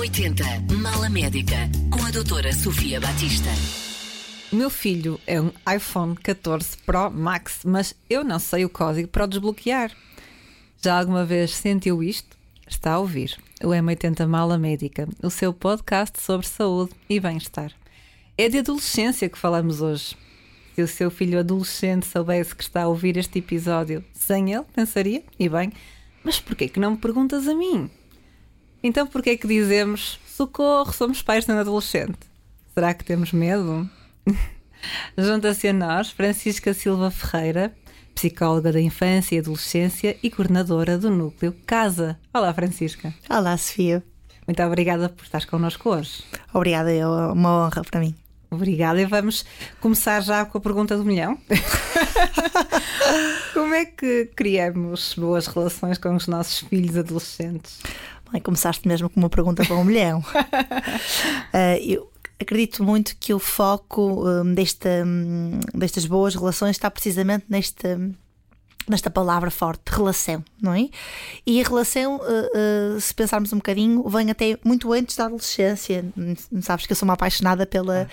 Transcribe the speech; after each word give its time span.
M80 0.00 0.72
Mala 0.78 1.10
Médica 1.10 1.68
com 1.90 2.02
a 2.06 2.10
doutora 2.10 2.54
Sofia 2.54 2.98
Batista. 2.98 3.50
Meu 4.50 4.70
filho 4.70 5.20
é 5.26 5.38
um 5.38 5.52
iPhone 5.76 6.16
14 6.16 6.78
Pro 6.86 7.10
Max, 7.10 7.60
mas 7.66 7.94
eu 8.08 8.24
não 8.24 8.38
sei 8.38 8.64
o 8.64 8.70
código 8.70 9.08
para 9.08 9.24
o 9.24 9.26
desbloquear. 9.26 9.94
Já 10.80 10.98
alguma 10.98 11.26
vez 11.26 11.50
sentiu 11.50 12.02
isto? 12.02 12.34
Está 12.66 12.92
a 12.92 12.98
ouvir 12.98 13.36
o 13.62 13.68
M80 13.68 14.26
Mala 14.26 14.56
Médica, 14.56 15.06
o 15.22 15.28
seu 15.28 15.52
podcast 15.52 16.18
sobre 16.22 16.46
saúde 16.46 16.92
e 17.06 17.20
bem-estar. 17.20 17.70
É 18.38 18.48
de 18.48 18.60
adolescência 18.60 19.28
que 19.28 19.36
falamos 19.36 19.82
hoje. 19.82 20.16
Se 20.74 20.82
o 20.82 20.88
seu 20.88 21.10
filho 21.10 21.38
adolescente 21.38 22.06
soubesse 22.06 22.56
que 22.56 22.62
está 22.62 22.84
a 22.84 22.88
ouvir 22.88 23.18
este 23.18 23.38
episódio 23.38 24.02
sem 24.14 24.50
ele, 24.54 24.64
pensaria, 24.74 25.22
e 25.38 25.46
bem, 25.46 25.70
mas 26.24 26.40
porquê 26.40 26.70
que 26.70 26.80
não 26.80 26.92
me 26.92 26.96
perguntas 26.96 27.46
a 27.46 27.54
mim? 27.54 27.90
Então 28.82 29.06
porquê 29.06 29.36
que 29.36 29.46
dizemos 29.46 30.18
socorro, 30.26 30.92
somos 30.92 31.22
pais 31.22 31.44
de 31.44 31.52
um 31.52 31.58
adolescente? 31.58 32.18
Será 32.72 32.94
que 32.94 33.04
temos 33.04 33.32
medo? 33.32 33.88
Junta-se 35.16 35.68
a 35.68 35.72
nós 35.72 36.10
Francisca 36.10 36.72
Silva 36.72 37.10
Ferreira, 37.10 37.74
psicóloga 38.14 38.72
da 38.72 38.80
infância 38.80 39.36
e 39.36 39.38
adolescência 39.38 40.16
e 40.22 40.30
coordenadora 40.30 40.96
do 40.96 41.10
núcleo 41.10 41.54
Casa. 41.66 42.18
Olá, 42.32 42.54
Francisca. 42.54 43.12
Olá, 43.28 43.56
Sofia. 43.58 44.02
Muito 44.46 44.62
obrigada 44.62 45.10
por 45.10 45.24
estar 45.24 45.44
connosco 45.44 45.90
hoje. 45.90 46.24
Obrigada, 46.54 46.90
é 46.90 47.06
uma 47.06 47.66
honra 47.66 47.84
para 47.84 48.00
mim. 48.00 48.14
Obrigada. 48.50 49.00
E 49.00 49.06
vamos 49.06 49.44
começar 49.80 50.20
já 50.22 50.44
com 50.44 50.58
a 50.58 50.60
pergunta 50.60 50.96
do 50.96 51.04
milhão. 51.04 51.38
Como 53.54 53.72
é 53.74 53.84
que 53.84 54.28
criamos 54.34 55.14
boas 55.14 55.46
relações 55.46 55.98
com 55.98 56.16
os 56.16 56.26
nossos 56.26 56.58
filhos 56.60 56.96
adolescentes? 56.96 57.78
Bem, 58.32 58.40
começaste 58.40 58.86
mesmo 58.86 59.10
com 59.10 59.18
uma 59.18 59.28
pergunta 59.28 59.64
para 59.64 59.76
um 59.76 59.84
milhão. 59.84 60.20
uh, 60.20 61.78
eu 61.84 62.10
acredito 62.38 62.84
muito 62.84 63.16
que 63.18 63.34
o 63.34 63.38
foco 63.38 64.26
um, 64.28 64.54
desta, 64.54 64.88
um, 65.04 65.58
destas 65.74 66.06
boas 66.06 66.34
relações 66.34 66.76
está 66.76 66.90
precisamente 66.90 67.46
neste 67.48 67.98
nesta 68.88 69.08
palavra 69.08 69.50
forte, 69.50 69.82
relação, 69.88 70.42
não 70.60 70.74
é? 70.74 70.88
E 71.46 71.60
a 71.60 71.64
relação, 71.64 72.16
uh, 72.16 72.96
uh, 72.96 73.00
se 73.00 73.14
pensarmos 73.14 73.52
um 73.52 73.58
bocadinho, 73.58 74.02
vem 74.08 74.30
até 74.30 74.58
muito 74.64 74.92
antes 74.92 75.16
da 75.16 75.26
adolescência. 75.26 76.04
Sabes 76.60 76.86
que 76.86 76.92
eu 76.92 76.96
sou 76.96 77.06
uma 77.06 77.14
apaixonada 77.14 77.64
pela, 77.66 78.02
ah. 78.02 78.08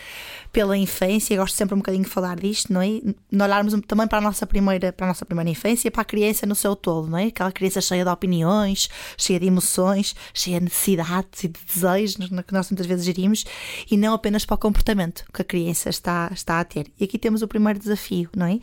Pela 0.58 0.76
infância, 0.76 1.38
gosto 1.38 1.56
sempre 1.56 1.76
um 1.76 1.78
bocadinho 1.78 2.04
de 2.04 2.10
falar 2.10 2.36
disto, 2.36 2.74
não 2.74 2.82
é? 2.82 2.88
De 2.88 3.44
olharmos 3.44 3.80
também 3.86 4.08
para 4.08 4.18
a 4.18 4.22
nossa 4.22 4.48
primeira, 4.48 4.92
para 4.92 5.06
a 5.06 5.10
nossa 5.10 5.24
primeira 5.24 5.52
infância, 5.52 5.92
para 5.92 6.02
a 6.02 6.06
criança 6.06 6.48
no 6.48 6.56
seu 6.56 6.76
todo, 6.76 7.08
não 7.08 7.20
é? 7.20 7.26
Aquela 7.26 7.52
criança 7.52 7.80
cheia 7.80 8.04
de 8.04 8.10
opiniões, 8.10 8.90
cheia 9.16 9.40
de 9.40 9.46
emoções, 9.46 10.16
cheia 10.34 10.58
de 10.58 10.64
necessidades 10.64 11.44
e 11.44 11.48
de 11.50 11.60
desejos 11.64 12.16
que 12.16 12.54
nós 12.56 12.72
muitas 12.72 12.88
vezes 12.88 13.06
gerimos 13.06 13.46
e 13.92 13.96
não 13.96 14.16
apenas 14.16 14.46
para 14.46 14.56
o 14.56 14.58
comportamento 14.58 15.26
que 15.32 15.44
a 15.44 15.46
criança 15.46 15.92
está, 15.92 16.28
está 16.34 16.60
a 16.60 16.64
ter. 16.64 16.88
E 17.00 17.04
aqui 17.04 17.20
temos 17.20 17.44
o 17.44 17.48
primeiro 17.48 17.78
desafio, 17.78 18.28
não 18.36 18.48
é? 18.48 18.58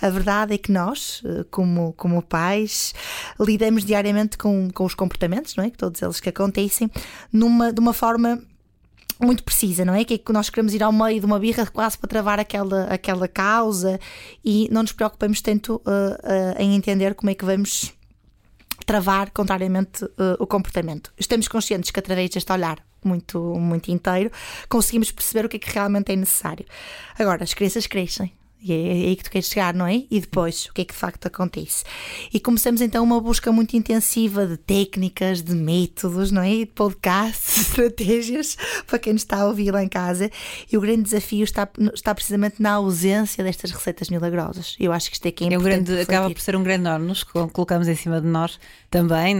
A 0.00 0.08
verdade 0.08 0.54
é 0.54 0.58
que 0.58 0.70
nós, 0.70 1.20
como, 1.50 1.92
como 1.94 2.22
pais, 2.22 2.94
lidamos 3.40 3.84
diariamente 3.84 4.38
com, 4.38 4.70
com 4.70 4.84
os 4.84 4.94
comportamentos, 4.94 5.56
não 5.56 5.64
é? 5.64 5.70
Todos 5.70 6.00
eles 6.00 6.20
que 6.20 6.28
acontecem, 6.28 6.88
numa, 7.32 7.72
de 7.72 7.80
uma 7.80 7.92
forma 7.92 8.40
muito 9.20 9.44
precisa, 9.44 9.84
não 9.84 9.94
é? 9.94 10.04
Que 10.04 10.14
é 10.14 10.18
que 10.18 10.32
nós 10.32 10.50
queremos 10.50 10.74
ir 10.74 10.82
ao 10.82 10.92
meio 10.92 11.20
de 11.20 11.26
uma 11.26 11.38
birra 11.38 11.66
quase 11.66 11.98
para 11.98 12.08
travar 12.08 12.40
aquela, 12.40 12.84
aquela 12.84 13.28
causa 13.28 13.98
e 14.44 14.68
não 14.70 14.82
nos 14.82 14.92
preocupamos 14.92 15.40
tanto 15.40 15.76
uh, 15.76 15.90
uh, 15.90 16.58
em 16.58 16.74
entender 16.74 17.14
como 17.14 17.30
é 17.30 17.34
que 17.34 17.44
vamos 17.44 17.92
travar 18.86 19.30
contrariamente 19.30 20.04
uh, 20.04 20.36
o 20.38 20.46
comportamento. 20.46 21.12
Estamos 21.18 21.48
conscientes 21.48 21.90
que 21.90 21.98
através 22.00 22.30
deste 22.30 22.50
olhar 22.52 22.78
muito, 23.04 23.38
muito 23.54 23.90
inteiro 23.90 24.30
conseguimos 24.68 25.10
perceber 25.10 25.46
o 25.46 25.48
que 25.48 25.56
é 25.56 25.60
que 25.60 25.70
realmente 25.70 26.12
é 26.12 26.16
necessário. 26.16 26.64
Agora, 27.18 27.44
as 27.44 27.54
crianças 27.54 27.86
crescem, 27.86 28.32
e 28.62 28.72
é, 28.72 28.88
é 28.88 28.92
aí 29.08 29.16
que 29.16 29.24
tu 29.24 29.30
queres 29.30 29.48
chegar, 29.48 29.72
não 29.72 29.86
é? 29.86 30.04
E 30.10 30.20
depois, 30.20 30.66
o 30.66 30.74
que 30.74 30.82
é 30.82 30.84
que 30.84 30.92
de 30.92 30.98
facto 30.98 31.26
acontece? 31.26 31.84
E 32.32 32.38
começamos 32.38 32.80
então 32.80 33.02
uma 33.02 33.20
busca 33.20 33.50
muito 33.50 33.76
intensiva 33.76 34.46
de 34.46 34.56
técnicas, 34.56 35.42
de 35.42 35.54
métodos, 35.54 36.30
não 36.30 36.42
é? 36.42 36.50
De 36.50 36.66
podcasts, 36.66 37.56
estratégias 37.68 38.56
para 38.86 38.98
quem 38.98 39.14
nos 39.14 39.22
está 39.22 39.40
a 39.40 39.46
ouvir 39.46 39.70
lá 39.70 39.82
em 39.82 39.88
casa. 39.88 40.30
E 40.70 40.76
o 40.76 40.80
grande 40.80 41.02
desafio 41.02 41.44
está, 41.44 41.68
está 41.94 42.14
precisamente 42.14 42.60
na 42.60 42.72
ausência 42.72 43.42
destas 43.42 43.70
receitas 43.70 44.10
milagrosas. 44.10 44.76
Eu 44.78 44.92
acho 44.92 45.08
que 45.08 45.16
isto 45.16 45.26
é 45.26 45.30
que 45.30 45.44
é, 45.44 45.54
é 45.54 45.58
um 45.58 45.62
grande, 45.62 46.00
Acaba 46.00 46.30
por 46.30 46.40
ser 46.40 46.56
um 46.56 46.62
grande 46.62 46.80
que 47.24 47.32
colocamos 47.52 47.88
em 47.88 47.94
cima 47.94 48.20
de 48.20 48.26
nós 48.26 48.58
também, 48.90 49.38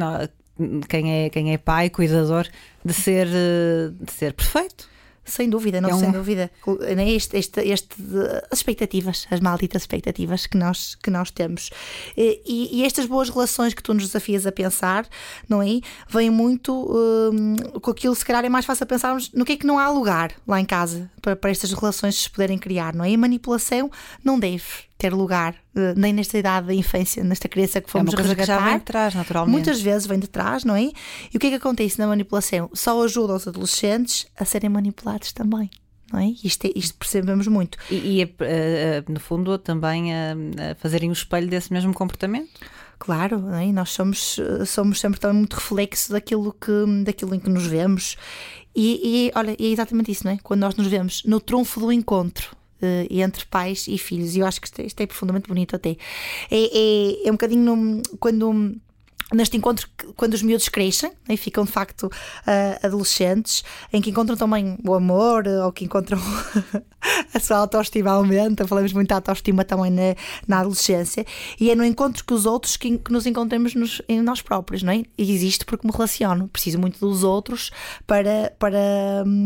quem, 0.89 1.25
é, 1.25 1.31
quem 1.31 1.53
é 1.53 1.59
pai, 1.59 1.91
cuidador, 1.91 2.47
de 2.85 2.93
ser, 2.93 3.27
de 3.27 4.13
ser 4.13 4.33
perfeito 4.35 4.90
sem 5.25 5.49
dúvida, 5.49 5.81
não 5.81 5.91
é 5.91 5.95
um... 5.95 5.99
sem 5.99 6.11
dúvida. 6.11 6.51
Este, 7.07 7.37
este, 7.37 7.61
este, 7.61 7.95
as 8.51 8.59
expectativas, 8.59 9.27
as 9.31 9.41
malditas 9.41 9.83
expectativas 9.83 10.47
que 10.47 10.57
nós, 10.57 10.95
que 10.97 11.11
nós 11.11 11.31
temos. 11.31 11.71
E, 12.17 12.81
e 12.81 12.85
estas 12.85 13.07
boas 13.07 13.29
relações 13.29 13.75
que 13.75 13.83
tu 13.83 13.95
nos 13.95 14.05
desafias 14.05 14.47
a 14.47 14.53
pensar, 14.53 15.07
não 15.49 15.63
é? 15.63 15.81
Vêm 16.09 16.31
muito 16.31 16.73
hum, 16.73 17.57
com 17.81 17.91
aquilo, 17.91 18.15
se 18.15 18.25
calhar 18.25 18.45
é 18.45 18.49
mais 18.49 18.65
fácil 18.65 18.87
pensarmos 18.87 19.31
no 19.33 19.45
que 19.45 19.53
é 19.53 19.57
que 19.57 19.67
não 19.67 19.79
há 19.79 19.89
lugar 19.89 20.33
lá 20.47 20.61
em 20.61 20.65
casa 20.65 21.11
para, 21.21 21.37
para 21.37 21.51
estas 21.51 21.73
relações 21.73 22.17
se 22.17 22.31
poderem 22.31 22.59
criar, 22.59 22.95
não 22.95 23.05
é? 23.05 23.11
E 23.11 23.15
a 23.15 23.19
manipulação 23.19 23.91
não 24.25 24.39
deve 24.39 24.65
ter 25.01 25.15
lugar, 25.15 25.55
eh, 25.75 25.95
nem 25.97 26.13
nesta 26.13 26.37
idade 26.37 26.67
da 26.67 26.75
infância, 26.75 27.25
nesta 27.25 27.49
criança 27.49 27.81
que 27.81 27.91
fomos 27.91 28.13
é 28.13 28.17
resgatar. 28.17 28.65
Vem 28.69 28.79
de 28.79 28.85
trás, 28.85 29.15
naturalmente. 29.15 29.53
Muitas 29.53 29.81
vezes 29.81 30.07
vem 30.07 30.19
de 30.19 30.29
trás, 30.29 30.63
não 30.63 30.77
é? 30.77 30.83
E 30.83 31.37
o 31.37 31.39
que 31.39 31.47
é 31.47 31.51
que 31.51 31.57
acontece 31.57 31.99
na 31.99 32.07
manipulação? 32.07 32.71
Só 32.75 33.03
ajuda 33.03 33.35
os 33.35 33.49
adolescentes 33.49 34.27
a 34.37 34.45
serem 34.45 34.69
manipulados 34.69 35.33
também. 35.33 35.71
Não 36.13 36.19
é? 36.19 36.35
Isto, 36.45 36.67
é, 36.67 36.73
isto 36.75 36.99
percebemos 36.99 37.47
muito. 37.47 37.79
E, 37.91 38.21
e 38.21 38.25
uh, 38.25 38.29
no 39.09 39.21
fundo, 39.21 39.57
também 39.59 40.13
a, 40.13 40.35
fazerem 40.79 41.09
o 41.09 41.13
espelho 41.13 41.49
desse 41.49 41.73
mesmo 41.73 41.95
comportamento? 41.95 42.51
Claro, 42.99 43.49
é? 43.55 43.73
nós 43.73 43.91
somos, 43.91 44.39
somos 44.67 45.01
sempre 45.01 45.19
também 45.19 45.39
muito 45.39 45.55
reflexo 45.55 46.13
daquilo, 46.13 46.53
que, 46.53 47.03
daquilo 47.03 47.35
em 47.35 47.41
que 47.41 47.49
nos 47.49 47.65
vemos. 47.65 48.19
E, 48.75 49.29
e 49.29 49.33
olha, 49.35 49.51
é 49.51 49.65
exatamente 49.65 50.13
isso, 50.13 50.25
não 50.25 50.33
é? 50.33 50.39
Quando 50.43 50.61
nós 50.61 50.75
nos 50.77 50.87
vemos 50.87 51.23
no 51.25 51.41
trunfo 51.41 51.81
do 51.81 51.93
encontro, 51.93 52.57
uh, 52.83 53.07
entre 53.11 53.45
pais 53.47 53.87
e 53.89 53.99
filhos. 53.99 54.35
E 54.35 54.41
eu 54.41 54.47
acho 54.47 54.61
que 54.61 54.67
isto 54.67 54.81
é, 54.81 54.87
isto 54.87 55.01
é 55.01 55.07
profundamente 55.07 55.49
bonito 55.49 55.77
até. 55.77 55.91
É, 55.91 55.99
é, 56.51 57.29
é 57.29 57.29
um 57.29 57.35
bocadinho 57.35 57.77
no, 57.77 58.03
quando 58.19 58.75
neste 59.33 59.57
encontro 59.57 59.89
quando 60.17 60.35
os 60.35 60.43
miúdos 60.43 60.69
crescem 60.69 61.13
e 61.29 61.37
ficam 61.37 61.65
de 61.65 61.71
facto 61.71 62.05
uh, 62.07 62.87
adolescentes, 62.87 63.63
em 63.93 64.01
que 64.03 64.11
encontram 64.11 64.37
também 64.37 64.77
o 64.85 64.93
amor 64.95 65.47
ou 65.47 65.73
que 65.73 65.85
encontram 65.85 66.19
a 67.35 67.41
sua 67.41 67.59
autoestima 67.59 68.11
aumenta, 68.11 68.67
falamos 68.67 68.93
muito 68.93 69.09
da 69.09 69.17
autoestima 69.17 69.65
também 69.65 69.91
na, 69.91 70.15
na 70.47 70.61
adolescência, 70.61 71.25
e 71.59 71.71
é 71.71 71.75
no 71.75 71.85
encontro 71.85 72.25
com 72.25 72.35
os 72.35 72.47
outros 72.47 72.77
que, 72.77 72.99
que 72.99 73.13
nos 73.13 73.27
encontramos 73.27 73.75
nos, 73.75 74.03
em 74.09 74.21
nós 74.21 74.43
próprios, 74.43 74.83
não 74.83 74.93
é? 74.93 75.03
E 75.17 75.33
existe 75.33 75.65
porque 75.65 75.87
me 75.87 75.93
relaciono, 75.93 76.49
preciso 76.49 76.79
muito 76.79 76.99
dos 77.01 77.25
outros 77.25 77.71
para, 78.07 78.53
para, 78.59 78.79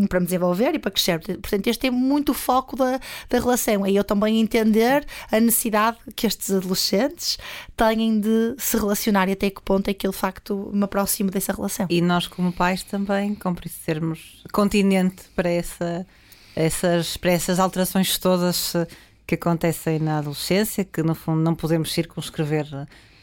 para 0.09 0.20
me 0.20 0.26
desenvolver 0.26 0.75
e 0.75 0.78
para 0.78 0.91
crescer. 0.91 1.20
Portanto, 1.20 1.66
este 1.66 1.87
é 1.87 1.91
muito 1.91 2.34
foco 2.34 2.76
da, 2.76 3.00
da 3.28 3.38
relação, 3.38 3.86
é 3.86 3.92
eu 3.92 4.04
também 4.04 4.41
entender 4.41 5.06
a 5.31 5.41
necessidade 5.41 5.98
que 6.15 6.26
estes 6.26 6.50
adolescentes 6.50 7.38
têm 7.76 8.21
de 8.21 8.54
se 8.59 8.76
relacionar 8.76 9.28
e 9.28 9.32
até 9.32 9.50
que 9.50 9.62
ponto 9.62 9.88
é 9.88 9.94
que 9.94 10.06
eu 10.06 10.10
de 10.10 10.16
facto 10.16 10.71
me 10.72 10.84
aproximo 10.84 11.31
dessa 11.31 11.53
relação. 11.53 11.86
E 11.91 12.00
nós, 12.00 12.26
como 12.26 12.53
pais, 12.53 12.82
também, 12.82 13.34
como 13.34 13.56
sermos 13.69 14.42
continente 14.53 15.25
para 15.34 15.48
essa 15.48 16.06
essas, 16.54 17.16
para 17.16 17.32
essas 17.32 17.59
alterações 17.59 18.16
todas 18.19 18.75
eh, 18.75 18.87
que 19.26 19.34
acontecem 19.34 19.98
na 19.98 20.19
adolescência, 20.19 20.84
que 20.84 21.03
no 21.03 21.15
fundo 21.15 21.41
não 21.41 21.54
podemos 21.54 21.92
circunscrever 21.92 22.66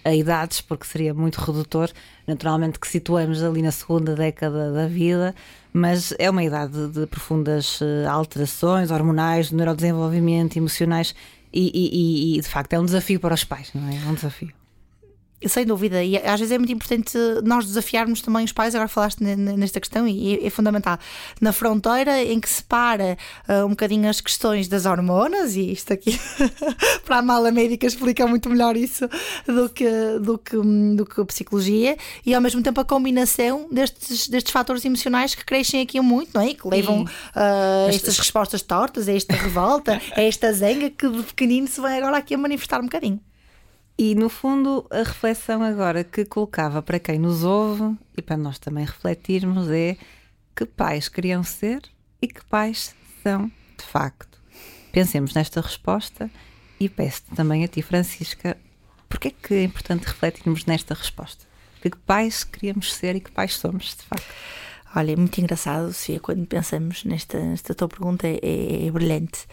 a 0.04 0.14
idades, 0.14 0.62
porque 0.62 0.86
seria 0.86 1.14
muito 1.14 1.40
redutor. 1.40 1.90
Naturalmente 2.28 2.80
que 2.80 2.88
situamos 2.88 3.44
ali 3.44 3.62
na 3.62 3.72
segunda 3.72 4.16
década 4.16 4.72
da 4.72 4.88
vida, 4.88 5.36
mas 5.72 6.14
é 6.18 6.30
uma 6.30 6.44
idade 6.44 6.88
de 6.90 7.06
profundas 7.08 7.80
eh, 7.82 8.06
alterações 8.08 8.92
hormonais, 8.92 9.52
neurodesenvolvimento, 9.52 10.58
emocionais, 10.58 11.16
e, 11.54 11.72
e, 11.74 12.38
e 12.38 12.42
de 12.42 12.48
facto 12.48 12.74
é 12.74 12.80
um 12.80 12.86
desafio 12.86 13.20
para 13.20 13.34
os 13.34 13.44
pais, 13.44 13.72
não 13.74 13.88
é? 13.90 13.96
É 13.96 14.10
um 14.10 14.14
desafio. 14.14 14.52
Sem 15.48 15.66
dúvida, 15.66 16.04
e 16.04 16.18
às 16.18 16.40
vezes 16.40 16.52
é 16.52 16.58
muito 16.58 16.72
importante 16.72 17.18
nós 17.44 17.66
desafiarmos 17.66 18.22
também 18.22 18.46
os 18.46 18.52
pais. 18.52 18.76
Agora 18.76 18.88
falaste 18.88 19.22
nesta 19.22 19.80
questão 19.80 20.08
e 20.08 20.46
é, 20.46 20.50
fundamental. 20.50 21.00
Na 21.40 21.52
fronteira 21.52 22.24
em 22.24 22.40
que 22.40 22.48
separa 22.48 23.18
uh, 23.50 23.66
um 23.66 23.70
bocadinho 23.70 24.08
as 24.08 24.22
questões 24.22 24.68
das 24.68 24.86
hormonas, 24.86 25.56
e 25.56 25.72
isto 25.72 25.94
aqui 25.94 26.20
para 27.04 27.18
a 27.18 27.22
mala 27.22 27.52
médica 27.52 27.88
explica 27.88 28.28
muito 28.28 28.50
melhor 28.50 28.78
isso 28.78 29.10
do 29.48 29.68
que, 29.70 29.90
do 30.22 30.38
que, 30.38 30.58
do 30.96 31.06
que 31.06 31.22
a 31.22 31.26
psicologia, 31.26 31.98
e 32.24 32.36
ao 32.36 32.42
mesmo 32.42 32.62
tempo 32.62 32.80
a 32.80 32.86
combinação 32.86 33.68
destes, 33.72 34.28
destes 34.28 34.52
fatores 34.52 34.86
emocionais 34.86 35.34
que 35.34 35.44
crescem 35.44 35.82
aqui 35.82 36.00
muito, 36.02 36.30
não 36.36 36.42
é? 36.42 36.54
Que 36.54 36.68
levam 36.68 37.04
uh, 37.04 37.90
estas 37.90 38.18
respostas 38.20 38.62
tortas, 38.62 39.08
a 39.08 39.14
esta 39.14 39.36
revolta, 39.36 40.00
a 40.16 40.22
esta 40.22 40.54
zanga 40.54 40.90
que 40.90 41.10
de 41.10 41.24
pequenino 41.24 41.68
se 41.68 41.82
vai 41.82 41.98
agora 41.98 42.18
aqui 42.18 42.36
a 42.36 42.38
manifestar 42.38 42.80
um 42.80 42.84
bocadinho. 42.84 43.20
E 43.98 44.16
no 44.16 44.30
fundo, 44.30 44.88
a 44.90 45.00
reflexão 45.00 45.62
agora 45.62 46.04
que 46.04 46.26
colocava 46.26 46.82
para 46.82 47.00
quem 47.00 47.20
nos 47.20 47.44
ouve 47.44 47.96
e 48.18 48.22
para 48.22 48.38
nós 48.38 48.58
também 48.58 48.86
refletirmos 48.86 49.70
é 49.70 49.98
que 50.56 50.66
pais 50.66 51.08
queriam 51.08 51.44
ser 51.44 51.82
e 52.22 52.28
que 52.28 52.44
pais 52.46 52.96
são 53.22 53.52
de 53.78 53.86
facto. 53.86 54.40
Pensemos 54.92 55.34
nesta 55.34 55.62
resposta 55.62 56.30
e 56.80 56.90
peço 56.90 57.24
também 57.36 57.64
a 57.64 57.68
ti, 57.68 57.82
Francisca, 57.82 58.58
porque 59.08 59.30
é 59.30 59.32
que 59.32 59.54
é 59.54 59.64
importante 59.64 60.06
refletirmos 60.06 60.66
nesta 60.66 60.94
resposta? 60.94 61.46
Que 61.82 61.90
pais 61.90 62.44
queríamos 62.44 62.94
ser 62.94 63.16
e 63.16 63.20
que 63.20 63.32
pais 63.32 63.56
somos, 63.56 63.96
de 63.96 64.04
facto? 64.04 64.26
Olha, 64.94 65.14
é 65.14 65.16
muito 65.16 65.40
engraçado, 65.40 65.94
Sofia, 65.94 66.20
quando 66.20 66.46
pensamos 66.46 67.06
nesta, 67.06 67.40
nesta 67.40 67.74
tua 67.74 67.88
pergunta, 67.88 68.28
é, 68.28 68.40
é, 68.44 68.88
é 68.88 68.92
brilhante. 68.92 69.48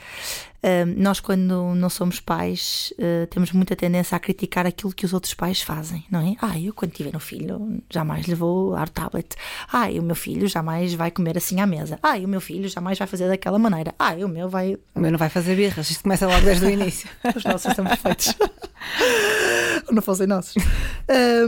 Nós, 0.96 1.20
quando 1.20 1.74
não 1.74 1.88
somos 1.88 2.20
pais, 2.20 2.92
uh, 2.98 3.26
temos 3.28 3.52
muita 3.52 3.76
tendência 3.76 4.16
a 4.16 4.20
criticar 4.20 4.66
aquilo 4.66 4.92
que 4.92 5.06
os 5.06 5.12
outros 5.12 5.32
pais 5.32 5.62
fazem, 5.62 6.04
não 6.10 6.20
é? 6.20 6.34
Ah, 6.40 6.58
eu 6.58 6.74
quando 6.74 6.92
tiver 6.92 7.14
um 7.14 7.20
filho 7.20 7.80
jamais 7.88 8.26
lhe 8.26 8.34
vou 8.34 8.72
dar 8.72 8.88
o 8.88 8.90
tablet. 8.90 9.36
Ah, 9.72 9.88
o 9.88 10.02
meu 10.02 10.16
filho 10.16 10.48
jamais 10.48 10.94
vai 10.94 11.10
comer 11.10 11.38
assim 11.38 11.60
à 11.60 11.66
mesa. 11.66 11.98
Ah, 12.02 12.16
o 12.16 12.28
meu 12.28 12.40
filho 12.40 12.68
jamais 12.68 12.98
vai 12.98 13.06
fazer 13.06 13.28
daquela 13.28 13.58
maneira. 13.58 13.94
Ah, 13.98 14.14
o 14.14 14.28
meu 14.28 14.48
vai. 14.48 14.76
O 14.94 15.00
meu 15.00 15.10
não 15.10 15.18
vai 15.18 15.28
fazer 15.28 15.54
birras, 15.54 15.90
isto 15.90 16.02
começa 16.02 16.26
logo 16.26 16.44
desde 16.44 16.66
o 16.66 16.70
início. 16.70 17.08
os 17.34 17.44
nossos 17.44 17.72
são 17.74 17.84
perfeitos. 17.84 18.34
Não 19.90 20.02
fossem 20.02 20.26
nossos. 20.26 20.54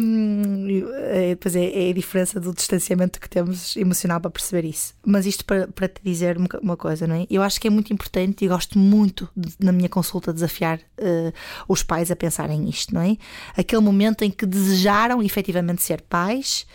Um, 0.00 0.82
é, 1.10 1.30
depois 1.30 1.54
é, 1.54 1.88
é, 1.88 1.90
a 1.90 1.92
diferença 1.92 2.40
do 2.40 2.54
distanciamento 2.54 3.20
que 3.20 3.28
temos 3.28 3.76
emocional 3.76 4.18
para 4.18 4.30
perceber 4.30 4.66
isso. 4.66 4.94
Mas 5.04 5.26
isto 5.26 5.44
para, 5.44 5.68
para 5.68 5.88
te 5.88 6.00
dizer 6.02 6.38
uma 6.62 6.76
coisa, 6.76 7.06
não 7.06 7.16
é? 7.16 7.26
Eu 7.28 7.42
acho 7.42 7.60
que 7.60 7.66
é 7.66 7.70
muito 7.70 7.92
importante 7.92 8.44
e 8.44 8.48
gosto 8.48 8.78
muito 8.78 8.99
de, 9.06 9.28
na 9.58 9.72
minha 9.72 9.88
consulta 9.88 10.32
desafiar 10.32 10.78
uh, 10.78 11.32
os 11.68 11.82
pais 11.82 12.10
a 12.10 12.16
pensarem 12.16 12.68
isto, 12.68 12.94
não 12.94 13.00
é? 13.00 13.16
Aquele 13.56 13.82
momento 13.82 14.22
em 14.22 14.30
que 14.30 14.46
desejaram 14.46 15.22
efetivamente 15.22 15.82
ser 15.82 16.00
pais. 16.02 16.66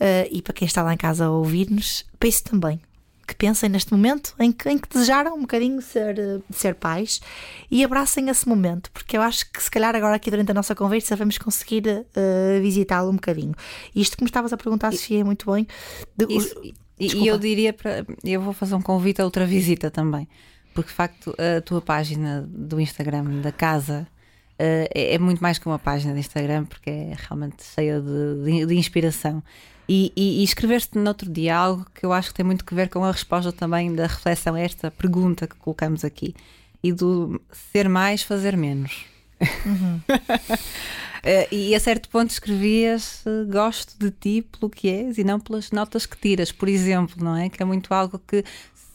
Uh, 0.00 0.26
e 0.30 0.40
para 0.40 0.54
quem 0.54 0.66
está 0.66 0.82
lá 0.82 0.94
em 0.94 0.96
casa 0.96 1.26
a 1.26 1.30
ouvir-nos, 1.30 2.06
pense 2.18 2.42
também 2.42 2.80
que 3.26 3.34
pensem 3.34 3.68
neste 3.68 3.92
momento 3.92 4.34
em 4.40 4.50
que, 4.50 4.68
em 4.68 4.76
que 4.76 4.88
desejaram 4.88 5.36
um 5.36 5.42
bocadinho 5.42 5.80
ser, 5.80 6.18
eh, 6.18 6.40
ser 6.50 6.74
pais 6.74 7.20
e 7.70 7.84
abracem 7.84 8.28
esse 8.28 8.48
momento, 8.48 8.90
porque 8.90 9.16
eu 9.16 9.22
acho 9.22 9.48
que 9.52 9.62
se 9.62 9.70
calhar 9.70 9.94
agora 9.94 10.16
aqui 10.16 10.32
durante 10.32 10.50
a 10.50 10.54
nossa 10.54 10.74
conversa 10.74 11.14
vamos 11.14 11.38
conseguir 11.38 11.84
visitá-lo 12.60 13.08
um 13.08 13.14
bocadinho. 13.14 13.54
Isto 13.94 14.16
que 14.16 14.24
me 14.24 14.28
estavas 14.28 14.52
a 14.52 14.56
perguntar, 14.56 14.92
e, 14.92 14.96
Sofia, 14.96 15.20
é 15.20 15.24
muito 15.24 15.48
bem. 15.48 15.64
De, 16.16 16.26
Isso, 16.28 16.60
e, 17.00 17.26
eu 17.26 17.38
diria 17.38 17.72
para. 17.72 18.04
Eu 18.22 18.42
vou 18.42 18.52
fazer 18.52 18.74
um 18.74 18.82
convite 18.82 19.22
a 19.22 19.24
outra 19.24 19.46
visita 19.46 19.90
também, 19.90 20.28
porque 20.74 20.90
de 20.90 20.94
facto 20.94 21.34
a 21.38 21.60
tua 21.60 21.80
página 21.80 22.46
do 22.48 22.80
Instagram 22.80 23.40
da 23.40 23.52
casa. 23.52 24.06
Uh, 24.60 24.84
é, 24.94 25.14
é, 25.14 25.18
muito 25.18 25.42
mais 25.42 25.58
que 25.58 25.66
uma 25.66 25.78
página 25.78 26.12
de 26.12 26.20
Instagram 26.20 26.66
porque 26.66 26.90
é 26.90 27.16
realmente 27.16 27.64
cheia 27.64 27.98
de, 27.98 28.44
de, 28.44 28.66
de 28.66 28.74
inspiração 28.74 29.42
e, 29.92 30.12
e, 30.14 30.40
e 30.40 30.44
escreveste 30.44 30.96
no 30.96 31.08
outro 31.08 31.28
dia 31.28 31.56
algo 31.56 31.84
que 31.92 32.06
eu 32.06 32.12
acho 32.12 32.28
que 32.28 32.34
tem 32.34 32.44
muito 32.44 32.64
que 32.64 32.74
ver 32.74 32.88
com 32.88 33.02
a 33.02 33.10
resposta 33.10 33.50
também 33.50 33.92
da 33.92 34.06
reflexão 34.06 34.54
a 34.54 34.60
esta 34.60 34.88
pergunta 34.88 35.48
que 35.48 35.56
colocamos 35.56 36.04
aqui 36.04 36.32
e 36.80 36.92
do 36.92 37.40
ser 37.72 37.88
mais, 37.88 38.22
fazer 38.22 38.56
menos. 38.56 39.04
Uhum. 39.66 40.00
e 41.50 41.74
a 41.74 41.80
certo 41.80 42.08
ponto 42.08 42.30
escrevias 42.30 43.24
gosto 43.50 43.98
de 43.98 44.12
ti 44.12 44.42
pelo 44.42 44.70
que 44.70 44.88
és 44.88 45.18
e 45.18 45.24
não 45.24 45.40
pelas 45.40 45.72
notas 45.72 46.06
que 46.06 46.16
tiras, 46.16 46.52
por 46.52 46.68
exemplo, 46.68 47.16
não 47.22 47.36
é? 47.36 47.48
Que 47.48 47.60
é 47.60 47.66
muito 47.66 47.92
algo 47.92 48.20
que 48.26 48.44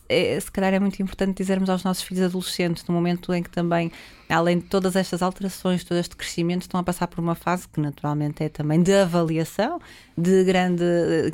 é, 0.07 0.39
se 0.39 0.51
calhar 0.51 0.73
é 0.73 0.79
muito 0.79 1.01
importante 1.01 1.37
dizermos 1.37 1.69
aos 1.69 1.83
nossos 1.83 2.03
filhos 2.03 2.23
adolescentes, 2.23 2.85
no 2.85 2.93
momento 2.93 3.33
em 3.33 3.41
que 3.41 3.49
também, 3.49 3.91
além 4.29 4.59
de 4.59 4.65
todas 4.65 4.95
estas 4.95 5.21
alterações, 5.21 5.83
todo 5.83 5.97
este 5.97 6.15
crescimento, 6.15 6.63
estão 6.63 6.79
a 6.79 6.83
passar 6.83 7.07
por 7.07 7.19
uma 7.19 7.35
fase 7.35 7.67
que 7.67 7.79
naturalmente 7.79 8.43
é 8.43 8.49
também 8.49 8.81
de 8.81 8.93
avaliação, 8.93 9.79
de 10.17 10.43
grande. 10.43 10.83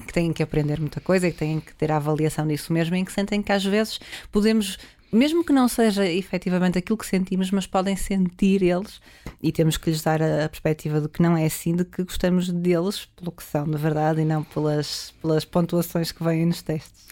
que 0.05 0.13
têm 0.13 0.31
que 0.33 0.43
aprender 0.43 0.79
muita 0.79 0.99
coisa 1.01 1.27
e 1.27 1.31
que 1.31 1.37
têm 1.37 1.59
que 1.59 1.73
ter 1.75 1.91
a 1.91 1.97
avaliação 1.97 2.47
disso 2.47 2.71
mesmo, 2.71 2.95
em 2.95 3.05
que 3.05 3.11
sentem 3.11 3.41
que 3.41 3.51
às 3.51 3.63
vezes 3.63 3.99
podemos 4.31 4.77
mesmo 5.11 5.43
que 5.43 5.51
não 5.51 5.67
seja 5.67 6.05
efetivamente 6.05 6.77
aquilo 6.77 6.97
que 6.97 7.05
sentimos, 7.05 7.51
mas 7.51 7.67
podem 7.67 7.95
sentir 7.95 8.63
eles 8.63 9.01
e 9.41 9.51
temos 9.51 9.77
que 9.77 9.89
lhes 9.89 10.01
dar 10.01 10.21
a, 10.21 10.47
perspectiva 10.47 11.01
de 11.01 11.09
que 11.09 11.21
não 11.21 11.35
é 11.35 11.45
assim, 11.45 11.75
de 11.75 11.83
que 11.83 12.03
gostamos 12.03 12.49
deles 12.49 13.05
pelo 13.15 13.31
que 13.31 13.43
são, 13.43 13.65
de 13.65 13.77
verdade, 13.77 14.21
e 14.21 14.25
não 14.25 14.43
pelas, 14.43 15.13
pelas 15.21 15.43
pontuações 15.43 16.11
que 16.11 16.23
vêm 16.23 16.45
nos 16.45 16.61
testes. 16.61 17.07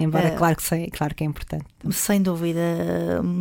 Embora, 0.00 0.34
uh, 0.34 0.36
claro, 0.36 0.56
que 0.56 0.90
claro 0.90 1.14
que 1.14 1.22
é 1.22 1.26
importante. 1.26 1.66
Sem 1.92 2.22
dúvida, 2.22 2.60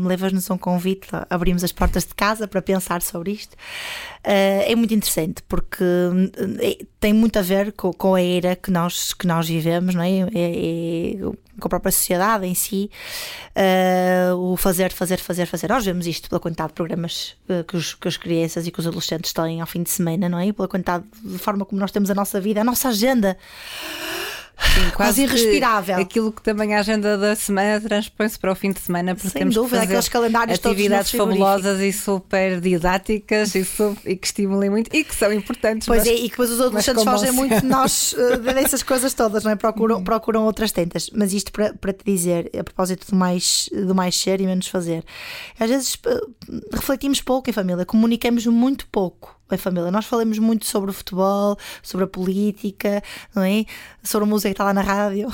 levas-nos 0.05 0.49
um 0.49 0.57
convite, 0.57 1.07
abrimos 1.29 1.63
as 1.63 1.71
portas 1.71 2.05
de 2.05 2.13
casa 2.13 2.47
para 2.47 2.61
pensar 2.61 3.01
sobre 3.01 3.31
isto. 3.31 3.53
Uh, 3.53 4.67
é 4.67 4.75
muito 4.75 4.93
interessante 4.93 5.41
porque 5.47 5.83
tem 7.03 7.11
muito 7.11 7.37
a 7.37 7.41
ver 7.41 7.73
com, 7.73 7.91
com, 7.91 8.15
a 8.15 8.21
era 8.21 8.55
que 8.55 8.71
nós, 8.71 9.13
que 9.13 9.27
nós 9.27 9.45
vivemos, 9.45 9.93
não 9.93 10.01
é? 10.01 10.19
é, 10.19 10.27
é 10.35 11.17
com 11.59 11.67
a 11.67 11.69
própria 11.69 11.91
sociedade 11.91 12.47
em 12.47 12.55
si, 12.55 12.89
uh, 13.57 14.37
o 14.37 14.55
fazer, 14.55 14.93
fazer, 14.93 15.17
fazer, 15.19 15.45
fazer. 15.45 15.67
Nós 15.67 15.83
vemos 15.83 16.07
isto 16.07 16.29
pela 16.29 16.39
quantidade 16.39 16.69
de 16.69 16.75
programas 16.75 17.35
uh, 17.49 17.61
que, 17.65 17.75
os, 17.75 17.93
que 17.93 18.07
as 18.07 18.15
crianças 18.15 18.67
e 18.67 18.71
que 18.71 18.79
os 18.79 18.87
adolescentes 18.87 19.33
têm 19.33 19.59
ao 19.59 19.67
fim 19.67 19.83
de 19.83 19.89
semana, 19.89 20.29
não 20.29 20.39
é? 20.39 20.47
E 20.47 20.53
pela 20.53 20.69
quantidade 20.69 21.03
de 21.21 21.37
forma 21.39 21.65
como 21.65 21.77
nós 21.77 21.91
temos 21.91 22.09
a 22.09 22.15
nossa 22.15 22.39
vida, 22.39 22.61
a 22.61 22.63
nossa 22.63 22.87
agenda. 22.87 23.37
Sim, 24.57 24.89
quase 24.95 25.23
irrespirável. 25.23 25.97
Aquilo 25.97 26.31
que 26.31 26.41
também 26.41 26.75
a 26.75 26.79
agenda 26.79 27.17
da 27.17 27.35
semana 27.35 27.81
transpõe-se 27.81 28.37
para 28.37 28.51
o 28.51 28.55
fim 28.55 28.71
de 28.71 28.79
semana, 28.79 29.15
porque 29.15 29.29
Sem 29.29 29.39
temos 29.39 29.55
dúvida, 29.55 29.81
que 29.81 29.93
fazer 29.93 30.09
calendários 30.09 30.59
atividades 30.59 31.11
fabulosas 31.11 31.79
e 31.79 31.91
super 31.91 32.61
didáticas 32.61 33.55
e, 33.55 33.65
super, 33.65 34.11
e, 34.11 34.15
que 34.15 34.27
estimulem 34.27 34.69
muito 34.69 34.95
e 34.95 35.03
que 35.03 35.15
são 35.15 35.33
importantes. 35.33 35.87
Pois 35.87 35.99
mas, 35.99 36.07
é, 36.07 36.13
e 36.13 36.23
que 36.23 36.29
depois 36.29 36.51
os 36.51 36.61
adolescentes 36.61 37.03
fazem 37.03 37.31
muito 37.31 37.61
de 37.61 37.65
nós 37.65 38.13
uh, 38.13 38.37
dessas 38.37 38.83
coisas 38.83 39.13
todas, 39.13 39.43
não 39.43 39.51
é? 39.51 39.55
Procuram, 39.55 39.97
uhum. 39.97 40.03
procuram 40.03 40.43
outras 40.43 40.71
tentas. 40.71 41.09
Mas 41.13 41.33
isto 41.33 41.51
para, 41.51 41.73
para 41.73 41.93
te 41.93 42.03
dizer, 42.05 42.51
a 42.57 42.63
propósito 42.63 43.09
do 43.09 43.15
mais, 43.15 43.69
do 43.71 43.95
mais 43.95 44.15
ser 44.15 44.39
e 44.39 44.45
menos 44.45 44.67
fazer, 44.67 45.03
às 45.59 45.69
vezes 45.69 45.95
uh, 45.95 46.31
refletimos 46.71 47.21
pouco 47.21 47.49
em 47.49 47.53
família, 47.53 47.85
comunicamos 47.85 48.45
muito 48.45 48.87
pouco 48.87 49.35
em 49.51 49.57
família. 49.57 49.91
Nós 49.91 50.05
falamos 50.05 50.39
muito 50.39 50.65
sobre 50.65 50.89
o 50.89 50.93
futebol, 50.93 51.57
sobre 51.81 52.05
a 52.05 52.07
política, 52.07 53.01
não 53.35 53.43
é? 53.43 53.65
Sobre 54.03 54.27
a 54.27 54.29
música 54.29 54.49
que 54.49 54.53
está 54.53 54.63
lá 54.63 54.73
na 54.73 54.81
rádio, 54.81 55.29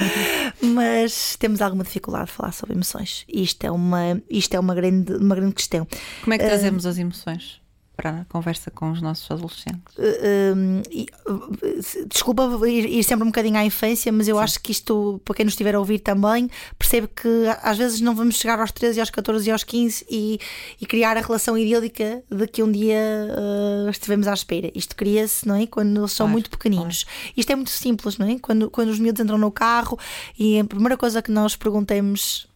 mas 0.62 1.36
temos 1.36 1.60
alguma 1.60 1.84
dificuldade 1.84 2.26
de 2.26 2.32
falar 2.32 2.52
sobre 2.52 2.74
emoções. 2.74 3.24
Isto 3.28 3.64
é 3.64 3.70
uma, 3.70 4.20
isto 4.30 4.54
é 4.54 4.60
uma, 4.60 4.74
grande, 4.74 5.12
uma 5.14 5.34
grande 5.34 5.54
questão. 5.54 5.86
Como 6.22 6.34
é 6.34 6.38
que 6.38 6.44
trazemos 6.44 6.84
uh, 6.84 6.88
as 6.88 6.98
emoções? 6.98 7.60
Para 7.98 8.20
a 8.20 8.24
conversa 8.26 8.70
com 8.70 8.92
os 8.92 9.02
nossos 9.02 9.28
adolescentes? 9.28 9.96
Uh, 9.98 10.82
uh, 11.28 12.06
desculpa 12.06 12.48
ir, 12.68 12.86
ir, 12.86 13.02
sempre 13.02 13.24
um 13.24 13.26
bocadinho 13.26 13.58
à 13.58 13.64
infância, 13.64 14.12
mas 14.12 14.28
eu 14.28 14.36
Sim. 14.36 14.42
acho 14.42 14.60
que 14.60 14.70
isto, 14.70 15.20
para 15.24 15.34
quem 15.34 15.44
nos 15.44 15.54
estiver 15.54 15.74
a 15.74 15.80
ouvir 15.80 15.98
também, 15.98 16.48
percebe 16.78 17.08
que 17.08 17.28
às 17.60 17.76
vezes 17.76 18.00
não 18.00 18.14
vamos 18.14 18.36
chegar 18.36 18.60
aos 18.60 18.70
13, 18.70 19.00
aos 19.00 19.10
14 19.10 19.48
e 19.48 19.50
aos 19.50 19.64
15 19.64 20.06
e, 20.08 20.38
e 20.80 20.86
criar 20.86 21.16
a 21.16 21.20
relação 21.20 21.58
idílica 21.58 22.22
de 22.30 22.46
que 22.46 22.62
um 22.62 22.70
dia 22.70 22.96
uh, 22.96 23.90
estivemos 23.90 24.28
à 24.28 24.32
espera. 24.32 24.70
Isto 24.76 24.94
cria-se, 24.94 25.46
não 25.48 25.56
é? 25.56 25.66
Quando 25.66 26.00
eles 26.00 26.12
são 26.12 26.26
claro, 26.26 26.32
muito 26.32 26.50
pequeninos. 26.50 27.02
Claro. 27.02 27.32
Isto 27.36 27.50
é 27.50 27.56
muito 27.56 27.70
simples, 27.70 28.16
não 28.16 28.28
é? 28.28 28.38
Quando, 28.38 28.70
quando 28.70 28.90
os 28.90 29.00
miúdos 29.00 29.20
entram 29.20 29.38
no 29.38 29.50
carro 29.50 29.98
e 30.38 30.60
a 30.60 30.64
primeira 30.64 30.96
coisa 30.96 31.20
que 31.20 31.32
nós 31.32 31.56
perguntemos 31.56 32.46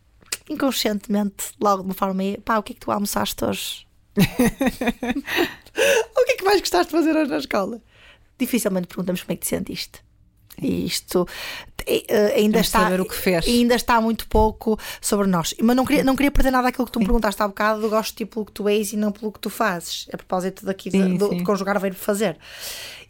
inconscientemente, 0.49 1.47
logo 1.61 1.83
de 1.83 1.88
uma 1.88 1.95
forma 1.95 2.23
é 2.23 2.37
pá, 2.37 2.59
o 2.59 2.62
que 2.62 2.73
é 2.73 2.75
que 2.75 2.81
tu 2.81 2.93
almoçaste 2.93 3.45
hoje? 3.45 3.92
o 6.16 6.25
que 6.25 6.33
é 6.33 6.37
que 6.37 6.45
mais 6.45 6.61
gostaste 6.61 6.92
de 6.92 6.99
fazer 6.99 7.16
hoje 7.16 7.31
na 7.31 7.38
escola? 7.38 7.81
Dificilmente 8.38 8.88
perguntamos 8.88 9.23
como 9.23 9.33
é 9.33 9.37
que 9.37 9.42
te 9.42 9.49
sentiste. 9.49 10.00
E 10.61 10.87
isto 10.87 11.26
uh, 11.87 12.37
ainda 12.37 12.61
está 12.61 12.89
ainda 13.47 13.75
está 13.75 14.01
muito 14.01 14.27
pouco 14.27 14.79
sobre 15.01 15.27
nós. 15.27 15.55
Mas 15.61 15.77
não 15.77 15.85
queria, 15.85 16.05
não 16.05 16.17
queria 16.17 16.31
perder 16.31 16.51
nada 16.51 16.65
daquilo 16.65 16.87
que 16.87 16.93
tu 16.93 16.99
me 16.99 17.05
perguntaste 17.05 17.43
há 17.43 17.49
bocado, 17.49 17.81
do 17.81 17.89
gosto 17.89 18.15
tipo 18.17 18.33
pelo 18.33 18.47
que 18.47 18.53
tu 18.53 18.69
és 18.69 18.93
e 18.93 18.97
não 18.97 19.12
pelo 19.12 19.31
que 19.31 19.39
tu 19.39 19.51
fazes. 19.51 20.07
A 20.12 20.17
propósito 20.17 20.65
daqui 20.65 20.91
sim, 20.91 21.17
de, 21.17 21.29
de, 21.37 21.43
conjugar 21.43 21.77
o 21.77 21.81
verbo 21.81 21.97
fazer. 21.97 22.37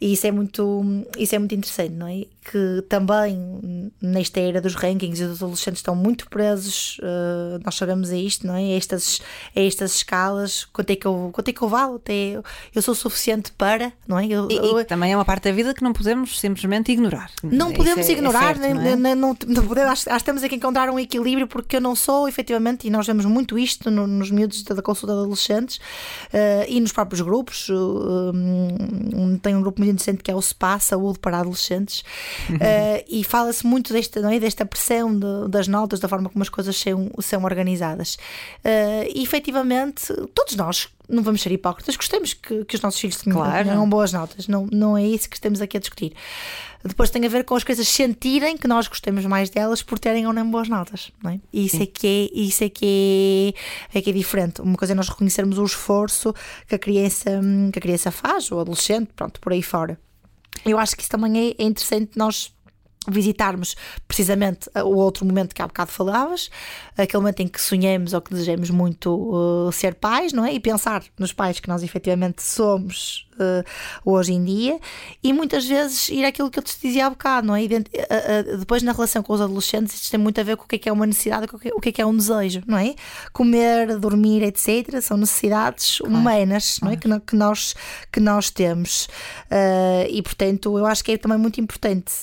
E 0.01 0.13
isso 0.13 0.27
é 0.27 0.31
muito, 0.31 0.83
isso 1.17 1.33
é 1.33 1.39
muito 1.39 1.55
interessante, 1.55 1.93
não 1.93 2.07
é? 2.07 2.25
Que 2.43 2.83
também 2.89 3.89
nesta 4.01 4.39
era 4.41 4.59
dos 4.59 4.75
rankings 4.75 5.21
os 5.21 5.41
adolescentes 5.41 5.79
estão 5.79 5.95
muito 5.95 6.29
presos, 6.29 6.97
uh, 6.99 7.61
nós 7.63 7.75
sabemos 7.75 8.09
a 8.09 8.17
isto, 8.17 8.45
não 8.45 8.53
é? 8.53 8.73
A 8.73 8.75
estas, 8.75 9.21
a 9.55 9.61
estas 9.61 9.95
escalas, 9.95 10.65
quanto 10.65 10.89
é 10.89 10.95
que 10.97 11.05
eu, 11.05 11.29
quanto 11.31 11.47
é 11.47 11.53
que 11.53 11.61
eu 11.61 11.69
valo? 11.69 11.95
Até 11.95 12.41
eu 12.75 12.81
sou 12.81 12.93
suficiente 12.93 13.53
para, 13.53 13.93
não 14.05 14.19
é? 14.19 14.25
Eu, 14.25 14.49
e, 14.51 14.57
eu, 14.57 14.79
e 14.79 14.83
também 14.83 15.13
é 15.13 15.15
uma 15.15 15.23
parte 15.23 15.45
da 15.45 15.51
vida 15.53 15.73
que 15.73 15.83
não 15.83 15.93
podemos 15.93 16.37
simplesmente 16.37 16.91
ignorar. 16.91 17.31
Não 17.41 17.71
podemos 17.71 18.05
é, 18.05 18.09
é 18.09 18.13
ignorar, 18.13 18.61
é 18.61 18.62
nem, 18.71 18.95
não, 18.95 19.09
é? 19.09 19.15
não, 19.15 19.37
não 19.47 19.67
podemos, 19.67 19.91
acho, 19.91 20.09
acho 20.09 20.19
que 20.19 20.25
temos 20.25 20.43
aqui 20.43 20.53
que 20.53 20.55
encontrar 20.57 20.89
um 20.89 20.99
equilíbrio 20.99 21.47
porque 21.47 21.77
eu 21.77 21.81
não 21.81 21.95
sou, 21.95 22.27
efetivamente, 22.27 22.87
e 22.87 22.89
nós 22.89 23.07
vemos 23.07 23.25
muito 23.25 23.57
isto 23.57 23.89
no, 23.89 24.05
nos 24.05 24.29
miúdos 24.29 24.63
da 24.63 24.81
consulta 24.81 25.13
de 25.13 25.21
adolescentes 25.21 25.77
uh, 25.77 26.65
e 26.67 26.79
nos 26.79 26.91
próprios 26.91 27.21
grupos. 27.21 27.69
Uh, 27.69 28.31
um, 28.33 29.37
tem 29.41 29.55
um 29.55 29.61
grupo 29.61 29.79
muito 29.79 29.93
interessante 29.93 30.23
que 30.23 30.31
é 30.31 30.35
o 30.35 30.41
SPA, 30.41 30.79
Saúde 30.79 31.19
para 31.19 31.39
Adolescentes, 31.39 32.01
uh, 32.49 33.03
e 33.09 33.23
fala-se 33.23 33.65
muito 33.65 33.91
desta, 33.91 34.21
não 34.21 34.29
é, 34.29 34.39
desta 34.39 34.65
pressão 34.65 35.17
de, 35.17 35.49
das 35.49 35.67
notas, 35.67 35.99
da 35.99 36.07
forma 36.07 36.29
como 36.29 36.41
as 36.41 36.49
coisas 36.49 36.75
são, 36.77 37.09
são 37.19 37.43
organizadas. 37.43 38.15
Uh, 38.63 39.09
e 39.13 39.23
efetivamente, 39.23 40.13
todos 40.33 40.55
nós 40.55 40.87
não 41.13 41.23
vamos 41.23 41.41
ser 41.41 41.51
hipócritas, 41.51 41.95
gostamos 41.95 42.33
que, 42.33 42.65
que 42.65 42.75
os 42.75 42.81
nossos 42.81 42.99
filhos 42.99 43.17
tenham, 43.17 43.37
Claro. 43.39 43.67
tenham 43.69 43.87
boas 43.89 44.11
notas, 44.11 44.47
não, 44.47 44.67
não 44.71 44.97
é 44.97 45.05
isso 45.05 45.29
que 45.29 45.35
estamos 45.35 45.61
aqui 45.61 45.77
a 45.77 45.79
discutir. 45.79 46.13
Depois 46.85 47.09
tem 47.09 47.25
a 47.25 47.29
ver 47.29 47.45
com 47.45 47.55
as 47.55 47.63
coisas 47.63 47.87
sentirem 47.87 48.57
que 48.57 48.67
nós 48.67 48.89
gostamos 48.89 49.25
mais 49.25 49.49
delas 49.49 49.81
por 49.81 49.97
terem 49.97 50.27
ou 50.27 50.33
não 50.33 50.49
boas 50.51 50.67
notas, 50.67 51.11
não 51.23 51.31
é? 51.31 51.39
E 51.53 51.65
isso 51.65 51.81
é 51.81 51.85
que 51.85 52.07
é, 52.33 52.37
isso 52.37 52.63
é 52.63 52.69
que 52.69 53.53
é, 53.93 53.97
é 53.99 54.01
que 54.01 54.09
é 54.09 54.13
diferente. 54.13 54.61
Uma 54.61 54.75
coisa 54.75 54.91
é 54.93 54.95
nós 54.95 55.07
reconhecermos 55.07 55.57
o 55.57 55.63
esforço 55.63 56.33
que 56.67 56.75
a 56.75 56.79
criança, 56.79 57.39
que 57.71 57.79
a 57.79 57.81
criança 57.81 58.11
faz, 58.11 58.51
o 58.51 58.59
adolescente, 58.59 59.11
pronto, 59.15 59.39
por 59.39 59.53
aí 59.53 59.63
fora. 59.63 59.97
Eu 60.65 60.77
acho 60.77 60.95
que 60.95 61.01
isso 61.03 61.09
também 61.11 61.55
é, 61.57 61.63
é 61.63 61.65
interessante 61.65 62.11
nós 62.17 62.53
visitarmos 63.07 63.75
precisamente 64.07 64.69
uh, 64.69 64.83
o 64.83 64.95
outro 64.95 65.25
momento 65.25 65.53
que 65.53 65.61
há 65.61 65.67
bocado 65.67 65.91
falavas, 65.91 66.49
aquele 66.97 67.21
momento 67.21 67.39
em 67.41 67.47
que 67.47 67.61
sonhamos 67.61 68.13
ou 68.13 68.21
que 68.21 68.31
desejamos 68.31 68.69
muito 68.69 69.13
uh, 69.13 69.71
ser 69.71 69.95
pais, 69.95 70.33
não 70.33 70.45
é? 70.45 70.53
E 70.53 70.59
pensar 70.59 71.03
nos 71.17 71.33
pais 71.33 71.59
que 71.59 71.67
nós 71.67 71.83
efetivamente 71.83 72.41
somos 72.41 73.27
hoje 74.05 74.33
em 74.33 74.43
dia 74.43 74.79
e 75.23 75.33
muitas 75.33 75.65
vezes 75.65 76.09
ir 76.09 76.25
àquilo 76.25 76.49
que 76.49 76.59
eu 76.59 76.63
te 76.63 76.75
dizia 76.81 77.07
há 77.07 77.09
bocado, 77.09 77.47
não 77.47 77.55
é? 77.55 77.61
Uh, 77.63 77.65
uh, 77.65 78.57
depois 78.57 78.83
na 78.83 78.91
relação 78.91 79.23
com 79.23 79.33
os 79.33 79.41
adolescentes 79.41 79.95
isto 79.95 80.11
tem 80.11 80.19
muito 80.19 80.39
a 80.39 80.43
ver 80.43 80.57
com 80.57 80.65
o 80.65 80.67
que 80.67 80.75
é 80.75 80.79
que 80.79 80.89
é 80.89 80.91
uma 80.91 81.05
necessidade, 81.05 81.47
com 81.47 81.57
o 81.57 81.59
que 81.59 81.67
é- 81.69 81.71
que 81.81 81.89
é 81.89 81.91
que 81.91 82.01
é 82.01 82.05
um 82.05 82.15
desejo, 82.15 82.61
não 82.65 82.77
é? 82.77 82.95
Comer, 83.31 83.97
dormir, 83.97 84.41
etc. 84.43 85.01
São 85.01 85.17
necessidades 85.17 85.99
humanas, 85.99 86.79
não 86.81 86.91
é? 86.91 86.95
Que, 86.95 87.35
nós, 87.35 87.75
que 88.11 88.19
nós 88.19 88.49
temos. 88.49 89.07
E 90.09 90.21
portanto 90.21 90.77
eu 90.77 90.85
acho 90.85 91.03
que 91.03 91.11
é 91.13 91.17
também 91.17 91.37
muito 91.37 91.59
importante, 91.59 92.13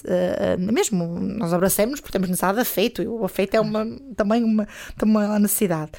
mesmo 0.58 1.18
nós 1.20 1.52
abracemos 1.52 2.00
porque 2.00 2.12
temos 2.12 2.28
necessidade 2.28 2.56
de 2.56 2.62
afeto, 2.62 3.02
e 3.02 3.08
o 3.08 3.24
afeto 3.24 3.54
é 3.54 3.60
uma, 3.60 3.86
também 4.16 4.42
uma, 4.42 4.66
também 4.96 5.16
uma 5.16 5.38
necessidade. 5.38 5.90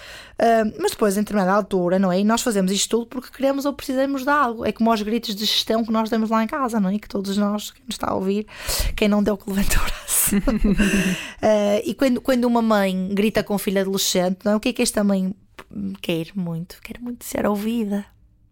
Mas 0.80 0.92
depois, 0.92 1.16
em 1.18 1.22
determinada 1.22 1.54
altura, 1.54 2.00
não 2.00 2.12
é? 2.12 2.20
E 2.20 2.24
nós 2.24 2.42
fazemos 2.42 2.72
isto 2.72 2.90
tudo 2.90 3.06
porque 3.08 3.30
queremos 3.36 3.66
ou 3.66 3.74
precisamos 3.74 4.24
de 4.24 4.30
algo. 4.30 4.66
É 4.66 4.72
como 4.72 4.90
aos 4.90 5.01
gritos 5.02 5.36
de 5.36 5.46
gestão 5.46 5.84
que 5.84 5.92
nós 5.92 6.10
damos 6.10 6.30
lá 6.30 6.44
em 6.44 6.48
casa, 6.48 6.80
não 6.80 6.90
é? 6.90 6.98
Que 6.98 7.08
todos 7.08 7.38
nós, 7.38 7.72
quem 7.72 7.84
nos 7.86 7.96
está 7.96 8.12
a 8.12 8.16
ouvir, 8.16 8.46
quem 8.96 9.08
não 9.08 9.24
deu 9.24 9.38
que 9.38 9.50
levanta 9.50 9.78
o 9.78 9.84
braço. 9.84 10.36
Uh, 10.38 11.82
e 11.86 11.94
quando, 11.94 12.22
quando 12.22 12.46
uma 12.46 12.62
mãe 12.62 13.10
grita 13.14 13.44
com 13.44 13.56
um 13.56 13.58
filho 13.58 13.82
adolescente, 13.82 14.40
não 14.44 14.54
é? 14.54 14.56
o 14.56 14.60
que 14.60 14.70
é 14.70 14.74
que 14.74 14.82
esta 14.82 15.04
mãe 15.04 15.34
quer 16.02 16.28
muito? 16.36 16.80
Quer 16.82 17.00
muito 17.00 17.26
ser 17.26 17.46
ouvida. 17.46 18.06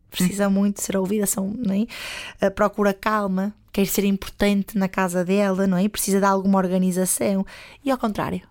Precisa 0.09 0.49
muito 0.49 0.77
de 0.77 0.83
ser 0.83 0.97
ouvida, 0.97 1.27
são, 1.27 1.53
não 1.55 1.73
é? 1.73 2.45
Uh, 2.45 2.51
procura 2.51 2.93
calma, 2.93 3.53
quer 3.71 3.85
ser 3.85 4.05
importante 4.05 4.77
na 4.77 4.87
casa 4.87 5.23
dela, 5.23 5.67
não 5.67 5.77
é? 5.77 5.87
Precisa 5.87 6.19
de 6.19 6.25
alguma 6.25 6.57
organização. 6.57 7.45
E 7.85 7.91
ao 7.91 7.97
contrário, 7.97 8.41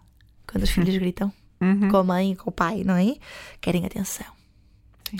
quando 0.46 0.62
os 0.62 0.70
filhos 0.70 0.96
gritam 0.96 1.32
Uhum. 1.60 1.88
com 1.90 1.96
a 1.96 2.04
mãe 2.04 2.32
e 2.32 2.36
com 2.36 2.50
o 2.50 2.52
pai, 2.52 2.82
não 2.84 2.94
é? 2.94 3.16
Querem 3.60 3.84
atenção. 3.84 4.37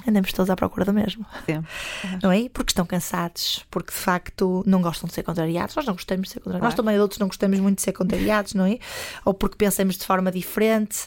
Andamos 0.06 0.32
todos 0.32 0.50
à 0.50 0.56
procura 0.56 0.84
do 0.84 0.92
mesmo, 0.92 1.24
Sempre. 1.46 1.68
não 2.22 2.30
é? 2.32 2.48
Porque 2.48 2.70
estão 2.70 2.84
cansados, 2.86 3.64
porque 3.70 3.90
de 3.92 3.96
facto 3.98 4.62
não 4.66 4.80
gostam 4.82 5.08
de 5.08 5.14
ser 5.14 5.22
contrariados. 5.22 5.74
Nós 5.76 5.86
não 5.86 5.94
gostamos 5.94 6.28
de 6.28 6.34
ser 6.34 6.40
contrariados. 6.40 6.64
Nós 6.64 6.74
Claro. 6.74 6.82
também 6.84 6.96
adultos 6.96 7.18
não 7.18 7.26
gostamos 7.28 7.58
muito 7.60 7.76
de 7.76 7.82
ser 7.82 7.92
contrariados, 7.92 8.54
não 8.54 8.64
é? 8.66 8.78
Ou 9.24 9.34
porque 9.34 9.56
pensamos 9.56 9.96
de 9.96 10.04
forma 10.04 10.30
diferente, 10.32 11.06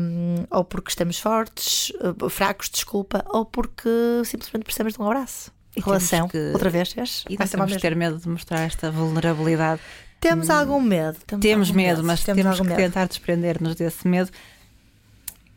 hum, 0.00 0.44
ou 0.50 0.64
porque 0.64 0.90
estamos 0.90 1.18
fortes, 1.18 1.90
uh, 2.20 2.28
fracos, 2.28 2.68
desculpa, 2.70 3.24
ou 3.28 3.44
porque 3.44 3.88
simplesmente 4.24 4.64
precisamos 4.64 4.94
de 4.94 5.00
um 5.00 5.04
abraço. 5.06 5.50
E 5.76 5.80
Relação, 5.80 6.28
temos 6.28 6.32
que- 6.32 6.52
outra 6.54 6.70
vez, 6.70 6.92
vês? 6.94 7.24
E 7.28 7.36
mais 7.36 7.50
temos 7.50 7.76
ter 7.76 7.94
medo 7.94 8.18
de 8.18 8.28
mostrar 8.28 8.60
esta 8.60 8.90
vulnerabilidade. 8.90 9.80
Temos 10.18 10.48
algum 10.48 10.80
medo. 10.80 11.18
Temos 11.26 11.68
algum 11.68 11.76
medo, 11.76 12.02
mas 12.02 12.24
temos, 12.24 12.46
algum 12.46 12.62
que 12.62 12.68
medo. 12.70 12.76
tentar 12.78 13.06
desprender-nos 13.06 13.74
desse 13.74 14.08
medo. 14.08 14.30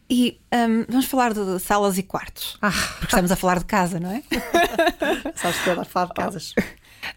E 0.09 0.39
hum, 0.53 0.85
vamos 0.89 1.05
falar 1.05 1.33
de 1.33 1.59
salas 1.59 1.97
e 1.97 2.03
quartos. 2.03 2.57
Ah, 2.61 2.71
Porque 2.71 3.05
estamos 3.05 3.31
a 3.31 3.35
falar 3.35 3.59
de 3.59 3.65
casa, 3.65 3.99
não 3.99 4.11
é? 4.11 4.23
sabes 5.35 5.59
que 5.61 5.69
adoro 5.69 5.87
falar 5.87 6.07
de 6.07 6.13
casas. 6.13 6.55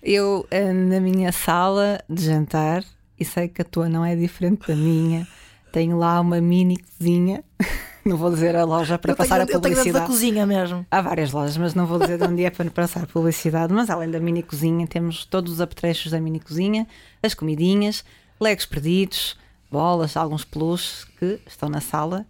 Eu, 0.02 0.46
hum, 0.52 0.88
na 0.88 1.00
minha 1.00 1.32
sala 1.32 2.02
de 2.08 2.24
jantar, 2.24 2.84
e 3.18 3.24
sei 3.24 3.48
que 3.48 3.62
a 3.62 3.64
tua 3.64 3.88
não 3.88 4.04
é 4.04 4.14
diferente 4.14 4.68
da 4.68 4.76
minha, 4.76 5.26
tenho 5.72 5.96
lá 5.98 6.20
uma 6.20 6.40
mini 6.40 6.76
cozinha. 6.78 7.42
Não 8.04 8.16
vou 8.16 8.30
dizer 8.30 8.56
a 8.56 8.64
loja 8.64 8.98
para 8.98 9.12
eu 9.12 9.14
tenho, 9.16 9.28
passar 9.28 9.40
a 9.40 9.44
eu 9.44 9.46
tenho 9.46 9.60
da 9.60 9.68
publicidade. 9.68 10.06
cozinha 10.06 10.44
mesmo. 10.44 10.84
Há 10.90 11.00
várias 11.00 11.30
lojas, 11.30 11.56
mas 11.56 11.72
não 11.72 11.86
vou 11.86 12.00
dizer 12.00 12.18
de 12.18 12.24
onde 12.24 12.44
é 12.44 12.50
para 12.50 12.68
passar 12.68 13.06
publicidade. 13.06 13.72
Mas 13.72 13.88
além 13.88 14.10
da 14.10 14.18
mini 14.18 14.42
cozinha, 14.42 14.88
temos 14.88 15.24
todos 15.24 15.52
os 15.52 15.60
apetrechos 15.60 16.10
da 16.10 16.20
mini 16.20 16.40
cozinha, 16.40 16.84
as 17.22 17.32
comidinhas, 17.32 18.04
legos 18.40 18.66
perdidos, 18.66 19.36
bolas, 19.70 20.16
alguns 20.16 20.44
peluches 20.44 21.04
que 21.16 21.38
estão 21.46 21.68
na 21.68 21.80
sala, 21.80 22.26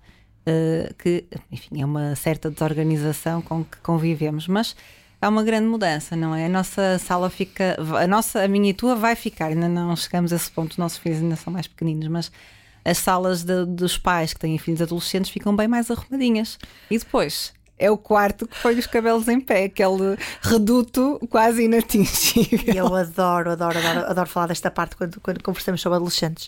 eh, 0.47 0.93
que, 0.99 1.25
enfim, 1.51 1.81
é 1.81 1.85
uma 1.85 2.15
certa 2.17 2.51
desorganização 2.51 3.41
com 3.43 3.65
que 3.65 3.79
convivemos. 3.79 4.47
Mas 4.49 4.75
há 5.21 5.29
uma 5.29 5.43
grande 5.43 5.67
mudança, 5.67 6.17
não 6.17 6.35
é? 6.35 6.47
A 6.47 6.49
nossa 6.49 6.99
sala 6.99 7.31
fica, 7.31 7.77
a 8.01 8.07
nossa, 8.07 8.43
a 8.43 8.49
minha 8.49 8.71
e 8.71 8.75
tua 8.75 8.95
vai 8.95 9.15
ficar, 9.15 9.47
ainda 9.47 9.69
não 9.69 9.95
chegamos 9.97 10.33
a 10.33 10.37
esse 10.37 10.51
ponto, 10.51 10.73
os 10.73 10.79
nossos 10.79 10.99
filhos 10.99 11.21
ainda 11.23 11.37
são 11.37 11.53
mais 11.53 11.67
pequeninos, 11.67 12.09
mas 12.09 12.33
as 12.85 12.99
salas 12.99 13.45
de- 13.45 13.65
dos 13.67 13.97
pais 13.97 14.33
que 14.35 14.41
têm 14.41 14.59
filhos 14.59 14.83
adolescentes 14.83 15.31
ficam 15.31 15.55
bem 15.55 15.69
mais 15.69 15.91
arrumadinhas. 15.91 16.59
E 16.91 16.99
depois 16.99 17.53
é 17.79 17.91
o 17.91 17.97
quarto 17.99 18.47
que 18.47 18.57
põe 18.62 18.79
os 18.79 18.87
cabelos 18.87 19.26
em 19.29 19.41
pé, 19.41 19.64
aquele 19.64 20.17
reduto 20.41 21.19
quase 21.29 21.64
inatingível. 21.64 22.75
E 22.75 22.76
eu 22.76 22.95
adoro, 22.95 23.50
adoro, 23.50 23.79
adoro, 23.79 24.07
adoro 24.11 24.29
falar 24.29 24.47
desta 24.49 24.71
parte 24.71 24.95
quando, 24.97 25.21
quando 25.21 25.43
conversamos 25.43 25.81
sobre 25.81 25.97
adolescentes. 25.97 26.47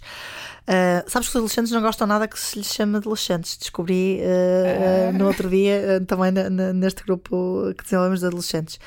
Uh, 0.67 1.03
sabes 1.11 1.29
que 1.29 1.33
os 1.33 1.37
adolescentes 1.37 1.73
não 1.73 1.83
gostam 1.83 2.07
nada 2.07 2.29
que 2.29 2.39
se 2.39 2.57
lhes 2.59 2.73
chame 2.73 2.97
adolescentes. 2.97 3.57
Descobri 3.57 4.21
uh, 4.23 5.11
uh, 5.15 5.19
no 5.19 5.27
outro 5.27 5.49
dia, 5.51 5.99
uh, 6.01 6.05
também 6.07 6.31
na- 6.31 6.49
na- 6.49 6.73
neste 6.73 7.03
grupo 7.05 7.75
que 7.77 7.83
desenvolvemos 7.85 8.21
de 8.21 8.27
adolescentes. 8.27 8.79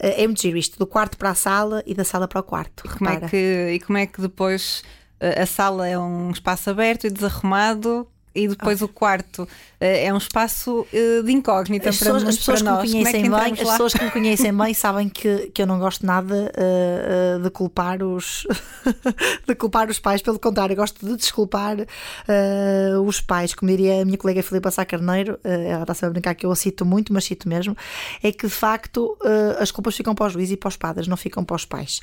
É 0.00 0.24
muito 0.26 0.42
giro 0.42 0.56
isto, 0.56 0.78
do 0.78 0.86
quarto 0.86 1.16
para 1.16 1.30
a 1.30 1.34
sala 1.34 1.82
e 1.86 1.92
da 1.94 2.04
sala 2.04 2.28
para 2.28 2.38
o 2.40 2.42
quarto. 2.42 2.84
Como 2.98 3.10
é 3.10 3.28
que, 3.28 3.70
e 3.74 3.80
como 3.80 3.98
é 3.98 4.06
que 4.06 4.20
depois 4.20 4.82
a 5.20 5.44
sala 5.44 5.88
é 5.88 5.98
um 5.98 6.30
espaço 6.30 6.70
aberto 6.70 7.04
e 7.06 7.10
desarrumado 7.10 8.06
e 8.38 8.48
depois 8.48 8.82
o 8.82 8.88
quarto 8.88 9.48
eh, 9.80 10.06
é 10.06 10.14
um 10.14 10.16
espaço 10.16 10.86
eh, 10.92 11.22
de 11.22 11.32
incógnita 11.32 11.88
As 11.90 11.98
para, 11.98 12.06
pessoas, 12.06 12.22
nós, 12.22 12.34
as 12.34 12.38
pessoas 12.38 12.62
para 12.62 12.82
que 12.82 12.88
me 12.88 12.94
nós. 12.94 13.08
É 13.08 13.12
conhecem 13.12 13.22
que 13.22 13.30
bem, 13.30 13.52
as 13.52 13.70
pessoas 13.70 13.92
que 13.92 14.04
me 14.04 14.10
conhecem 14.10 14.56
bem 14.56 14.74
sabem 14.74 15.08
que, 15.08 15.50
que 15.52 15.62
eu 15.62 15.66
não 15.66 15.78
gosto 15.78 16.04
nada 16.04 16.34
uh, 16.34 17.38
uh, 17.38 17.42
de 17.42 17.50
culpar 17.50 18.02
os 18.02 18.46
de 19.46 19.54
culpar 19.54 19.88
os 19.88 19.98
pais, 19.98 20.22
pelo 20.22 20.38
contrário, 20.38 20.74
gosto 20.74 21.04
de 21.06 21.16
desculpar 21.16 21.78
uh, 21.80 23.00
os 23.02 23.20
pais, 23.20 23.54
como 23.54 23.70
diria 23.70 24.02
a 24.02 24.04
minha 24.04 24.18
colega 24.18 24.42
Filipa 24.42 24.70
Sá 24.70 24.84
Carneiro, 24.84 25.38
uh, 25.44 25.48
ela 25.48 25.82
está 25.82 25.94
sempre 25.94 26.08
a 26.08 26.12
brincar 26.12 26.34
que 26.34 26.46
eu 26.46 26.52
a 26.52 26.56
cito 26.56 26.84
muito, 26.84 27.12
mas 27.12 27.24
cito 27.24 27.48
mesmo, 27.48 27.76
é 28.22 28.32
que 28.32 28.46
de 28.46 28.52
facto 28.52 29.16
uh, 29.22 29.60
as 29.62 29.70
culpas 29.70 29.96
ficam 29.96 30.14
para 30.14 30.26
os 30.26 30.32
juízes 30.32 30.54
e 30.54 30.56
para 30.56 30.68
os 30.68 30.76
padres, 30.76 31.06
não 31.06 31.16
ficam 31.16 31.44
para 31.44 31.56
os 31.56 31.64
pais. 31.64 32.00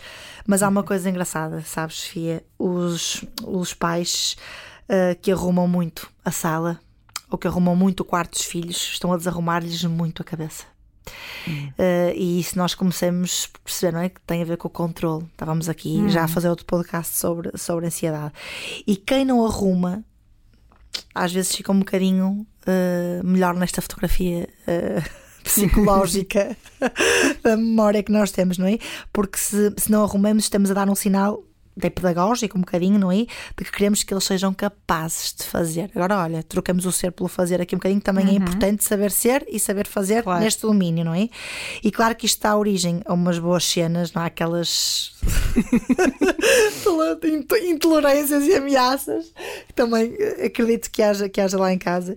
Mas 0.47 0.63
há 0.63 0.69
uma 0.69 0.83
coisa 0.83 1.09
engraçada, 1.09 1.61
sabes, 1.61 1.97
Sofia? 1.97 2.43
Os, 2.57 3.23
os 3.43 3.73
pais 3.73 4.37
uh, 4.89 5.19
que 5.21 5.31
arrumam 5.31 5.67
muito 5.67 6.09
a 6.23 6.31
sala 6.31 6.79
ou 7.29 7.37
que 7.37 7.47
arrumam 7.47 7.75
muito 7.75 8.01
o 8.01 8.05
quarto 8.05 8.31
dos 8.31 8.43
filhos 8.43 8.77
estão 8.93 9.11
a 9.11 9.17
desarrumar-lhes 9.17 9.83
muito 9.83 10.21
a 10.21 10.25
cabeça. 10.25 10.65
Uh, 11.47 12.13
e 12.15 12.39
isso 12.39 12.57
nós 12.57 12.73
começamos 12.73 13.49
a 13.53 13.59
perceber, 13.63 13.93
não 13.93 13.99
é? 13.99 14.09
Que 14.09 14.21
tem 14.21 14.41
a 14.41 14.45
ver 14.45 14.57
com 14.57 14.67
o 14.67 14.71
controle. 14.71 15.25
Estávamos 15.25 15.69
aqui 15.69 16.09
já 16.09 16.23
a 16.23 16.27
fazer 16.27 16.49
outro 16.49 16.65
podcast 16.65 17.15
sobre, 17.15 17.55
sobre 17.57 17.85
ansiedade. 17.85 18.33
E 18.87 18.95
quem 18.95 19.23
não 19.25 19.45
arruma, 19.45 20.03
às 21.13 21.31
vezes 21.31 21.55
fica 21.55 21.71
um 21.71 21.79
bocadinho 21.79 22.45
uh, 22.67 23.27
melhor 23.27 23.53
nesta 23.55 23.81
fotografia. 23.81 24.49
uh, 24.67 25.25
psicológica 25.45 26.57
da 27.43 27.55
memória 27.55 28.01
que 28.01 28.11
nós 28.11 28.31
temos, 28.31 28.57
não 28.57 28.65
é? 28.65 28.79
Porque 29.13 29.37
se, 29.37 29.71
se 29.77 29.91
não 29.91 30.03
arrumamos, 30.03 30.45
estamos 30.45 30.71
a 30.71 30.73
dar 30.73 30.89
um 30.89 30.95
sinal 30.95 31.43
até 31.77 31.89
pedagógico, 31.89 32.57
um 32.57 32.61
bocadinho, 32.61 32.97
não 32.97 33.11
é? 33.11 33.25
De 33.57 33.63
que 33.63 33.71
queremos 33.71 34.03
que 34.03 34.13
eles 34.13 34.23
sejam 34.23 34.53
capazes 34.53 35.33
de 35.37 35.43
fazer. 35.43 35.91
Agora, 35.95 36.17
olha, 36.19 36.43
trocamos 36.43 36.85
o 36.85 36.91
ser 36.91 37.11
pelo 37.11 37.29
fazer 37.29 37.61
aqui 37.61 37.75
um 37.75 37.79
bocadinho, 37.79 38.01
também 38.01 38.29
é 38.29 38.33
importante 38.33 38.83
saber 38.83 39.11
ser 39.11 39.45
e 39.49 39.59
saber 39.59 39.87
fazer 39.87 40.23
Claro. 40.23 40.43
neste 40.43 40.61
domínio, 40.61 41.03
não 41.03 41.13
é? 41.13 41.29
E 41.83 41.91
claro 41.91 42.15
que 42.15 42.25
isto 42.25 42.41
dá 42.41 42.55
origem 42.55 43.01
a 43.05 43.13
umas 43.13 43.39
boas 43.39 43.65
cenas, 43.65 44.13
não 44.13 44.21
há 44.21 44.25
aquelas 44.25 45.13
intolerâncias 47.67 48.43
e 48.45 48.53
ameaças 48.55 49.33
que 49.67 49.73
também 49.73 50.15
eh, 50.19 50.45
acredito 50.45 50.89
que 50.91 51.01
haja, 51.01 51.27
que 51.29 51.41
haja 51.41 51.57
lá 51.57 51.73
em 51.73 51.77
casa. 51.77 52.15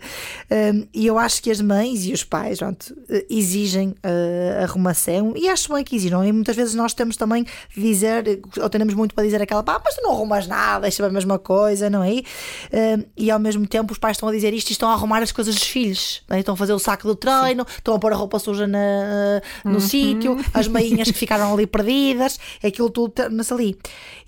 Um, 0.50 0.86
e 0.92 1.06
eu 1.06 1.18
acho 1.18 1.42
que 1.42 1.50
as 1.50 1.60
mães 1.60 2.04
e 2.04 2.12
os 2.12 2.24
pais 2.24 2.58
pronto, 2.58 2.94
eh, 3.08 3.26
exigem 3.30 3.94
eh, 4.02 4.60
arrumação 4.62 5.34
e 5.36 5.48
acho 5.48 5.72
bem 5.72 5.84
que 5.84 5.96
exigem, 5.96 6.18
é? 6.22 6.28
E 6.28 6.32
muitas 6.32 6.56
vezes 6.56 6.74
nós 6.74 6.94
temos 6.94 7.16
também 7.16 7.44
de 7.74 7.82
dizer, 7.82 8.40
ou 8.60 8.68
temos 8.68 8.94
muito 8.94 9.14
para 9.14 9.24
dizer 9.24 9.40
aquela, 9.48 9.62
pá, 9.62 9.80
mas 9.82 9.94
tu 9.94 10.02
não 10.02 10.12
arrumas 10.12 10.46
nada, 10.46 10.86
isto 10.86 11.02
é 11.02 11.06
a 11.06 11.10
mesma 11.10 11.38
coisa, 11.38 11.88
não 11.88 12.04
é? 12.04 12.10
Um, 12.10 13.04
e 13.16 13.30
ao 13.30 13.38
mesmo 13.38 13.66
tempo 13.66 13.92
os 13.92 13.98
pais 13.98 14.16
estão 14.16 14.28
a 14.28 14.32
dizer 14.32 14.52
isto 14.52 14.68
e 14.68 14.72
estão 14.72 14.90
a 14.90 14.92
arrumar 14.92 15.22
as 15.22 15.32
coisas 15.32 15.54
dos 15.54 15.64
filhos, 15.64 16.22
é? 16.28 16.38
estão 16.38 16.54
a 16.54 16.56
fazer 16.56 16.74
o 16.74 16.78
saco 16.78 17.08
do 17.08 17.16
treino, 17.16 17.66
estão 17.68 17.94
a 17.94 17.98
pôr 17.98 18.12
a 18.12 18.16
roupa 18.16 18.38
suja 18.38 18.66
na, 18.66 19.40
no 19.64 19.80
sítio, 19.80 20.36
as 20.52 20.68
meinhas 20.68 21.10
que 21.10 21.18
ficaram 21.18 21.52
ali 21.52 21.66
perdidas, 21.66 22.38
aquilo 22.62 22.90
tudo 22.90 23.10
torna-se 23.10 23.52
ali. 23.52 23.78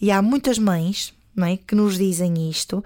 E 0.00 0.11
há 0.11 0.23
muitas 0.23 0.59
mães 0.59 1.12
não 1.35 1.47
é, 1.47 1.57
que 1.57 1.75
nos 1.75 1.97
dizem 1.97 2.50
isto. 2.50 2.83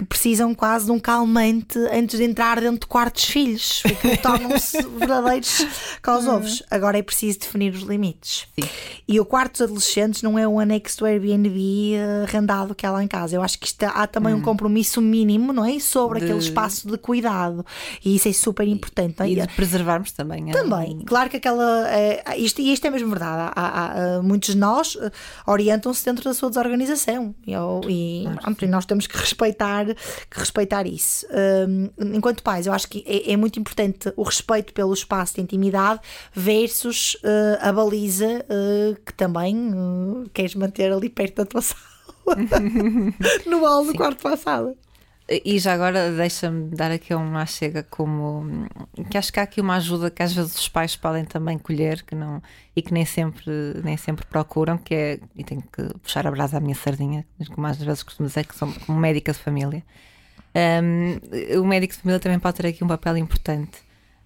Que 0.00 0.04
precisam 0.06 0.54
quase 0.54 0.86
de 0.86 0.92
um 0.92 0.98
calmante 0.98 1.78
antes 1.92 2.16
de 2.18 2.24
entrar 2.24 2.58
dentro 2.60 2.80
do 2.80 2.86
quarto 2.86 3.16
dos 3.16 3.24
filhos, 3.26 3.82
porque 3.82 4.16
tornam-se 4.16 4.80
verdadeiros 4.96 5.66
caos-ovos. 6.00 6.62
Agora 6.70 6.98
é 6.98 7.02
preciso 7.02 7.40
definir 7.40 7.74
os 7.74 7.82
limites. 7.82 8.46
Sim. 8.58 8.66
E 9.06 9.20
o 9.20 9.24
quarto 9.24 9.52
dos 9.52 9.62
adolescentes 9.62 10.22
não 10.22 10.38
é 10.38 10.46
um 10.48 10.58
anexo 10.58 10.98
do 11.00 11.04
Airbnb 11.06 11.94
eh, 11.94 12.24
arrendado 12.26 12.74
que 12.74 12.86
há 12.86 12.90
lá 12.92 13.04
em 13.04 13.08
casa. 13.08 13.36
Eu 13.36 13.42
acho 13.42 13.58
que 13.58 13.66
isto, 13.66 13.82
há 13.82 14.06
também 14.06 14.32
um 14.32 14.40
compromisso 14.40 15.00
mínimo, 15.02 15.52
não 15.52 15.64
é? 15.64 15.78
Sobre 15.78 16.18
De- 16.20 16.24
aquele 16.24 16.38
espaço 16.38 16.88
de 16.88 16.96
cuidado. 16.96 17.64
E 18.04 18.16
isso 18.16 18.28
é 18.28 18.32
super 18.32 18.66
importante. 18.66 19.16
não 19.18 19.26
é? 19.26 19.30
E 19.30 19.34
de 19.36 19.46
preservarmos 19.48 20.12
também. 20.12 20.48
a- 20.50 20.52
Também, 20.54 21.00
claro 21.04 21.28
que 21.28 21.36
aquela. 21.36 21.88
É, 21.90 22.38
isto, 22.38 22.60
e 22.62 22.72
isto 22.72 22.86
é 22.86 22.90
mesmo 22.90 23.10
verdade. 23.10 23.52
Há, 23.54 23.60
há- 23.60 24.16
há- 24.18 24.22
muitos 24.22 24.54
de 24.54 24.56
nós 24.58 24.96
eh, 25.00 25.10
orientam-se 25.46 26.04
dentro 26.04 26.24
da 26.24 26.32
sua 26.32 26.48
desorganização 26.48 27.34
e, 27.46 27.52
eu- 27.52 27.80
e, 27.88 28.24
pronto, 28.40 28.64
e 28.64 28.68
nós 28.68 28.86
temos 28.86 29.06
que 29.06 29.16
respeitar, 29.18 29.84
que 30.30 30.38
respeitar 30.38 30.86
isso. 30.86 31.26
Hum, 31.68 31.90
enquanto 32.14 32.42
pais, 32.42 32.66
eu 32.66 32.72
acho 32.72 32.88
que 32.88 33.04
é, 33.06 33.32
é 33.32 33.36
muito 33.36 33.58
importante 33.58 34.12
o 34.16 34.22
respeito 34.22 34.72
pelo 34.72 34.92
espaço 34.92 35.34
de 35.34 35.40
intimidade 35.40 36.00
versus 36.32 37.16
eh, 37.22 37.58
a 37.60 37.72
baliza 37.72 38.44
eh, 38.48 38.96
que 39.04 39.12
também 39.14 39.56
eh, 39.56 40.28
queres 40.32 40.54
manter 40.54 40.92
ali 40.92 41.08
perto 41.08 41.36
da 41.36 41.46
tua 41.46 41.62
sala. 41.62 41.80
no 43.46 43.60
hall 43.60 43.84
do 43.86 43.94
quarto 43.94 44.22
para 44.22 44.34
a 44.34 44.36
sala. 44.36 44.74
E 45.44 45.58
já 45.60 45.72
agora 45.74 46.10
deixa-me 46.10 46.70
dar 46.74 46.90
aqui 46.90 47.14
uma 47.14 47.46
chega 47.46 47.84
como 47.84 48.66
que 49.08 49.16
acho 49.16 49.32
que 49.32 49.38
há 49.38 49.44
aqui 49.44 49.60
uma 49.60 49.76
ajuda 49.76 50.10
que 50.10 50.22
às 50.24 50.32
vezes 50.32 50.56
os 50.58 50.68
pais 50.68 50.96
podem 50.96 51.24
também 51.24 51.56
colher 51.56 52.02
que 52.02 52.16
não, 52.16 52.42
e 52.74 52.82
que 52.82 52.92
nem 52.92 53.04
sempre, 53.04 53.50
nem 53.84 53.96
sempre 53.96 54.26
procuram, 54.26 54.76
que 54.76 54.92
é, 54.94 55.20
e 55.36 55.44
tenho 55.44 55.62
que 55.62 55.82
puxar 56.00 56.26
a 56.26 56.30
brasa 56.32 56.56
à 56.56 56.60
minha 56.60 56.74
sardinha, 56.74 57.24
como 57.54 57.64
às 57.66 57.76
vezes 57.76 58.02
costumo 58.02 58.28
dizer 58.28 58.44
que 58.44 58.56
sou 58.56 58.72
como 58.86 58.98
médica 58.98 59.32
de 59.32 59.38
família. 59.38 59.84
Um, 60.52 61.60
o 61.60 61.64
médico 61.64 61.94
de 61.94 62.00
família 62.00 62.18
também 62.18 62.38
pode 62.40 62.56
ter 62.56 62.66
aqui 62.66 62.82
um 62.82 62.88
papel 62.88 63.16
importante. 63.16 63.78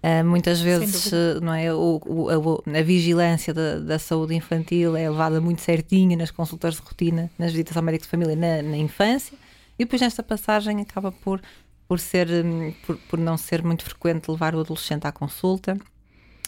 Uh, 0.03 0.25
muitas 0.25 0.61
vezes 0.61 1.11
não 1.43 1.53
é, 1.55 1.73
o, 1.73 2.01
o- 2.07 2.63
a, 2.75 2.79
a 2.79 2.83
vigilância 2.83 3.53
da, 3.55 3.79
da 3.79 3.99
saúde 3.99 4.35
infantil 4.35 4.97
é 4.97 5.09
levada 5.09 5.41
muito 5.41 5.61
certinha 5.63 6.17
nas 6.17 6.31
consultas 6.31 6.75
de 6.77 6.81
rotina, 6.83 7.31
nas 7.39 7.53
visitas 7.53 7.77
ao 7.77 7.83
médico 7.83 8.05
de 8.05 8.11
família 8.11 8.37
na, 8.37 8.63
na 8.63 8.77
infância, 8.77 9.37
e 9.79 9.85
depois 9.85 10.01
nesta 10.03 10.23
passagem 10.23 10.81
acaba 10.81 11.11
por, 11.13 11.41
por, 11.89 11.99
ser, 12.01 12.29
hum, 12.31 12.73
por, 12.87 12.97
por 13.09 13.19
não 13.19 13.37
ser 13.37 13.63
muito 13.63 13.85
frequente 13.85 14.31
levar 14.31 14.55
o 14.55 14.61
adolescente 14.61 15.07
à 15.07 15.13
consulta. 15.13 15.77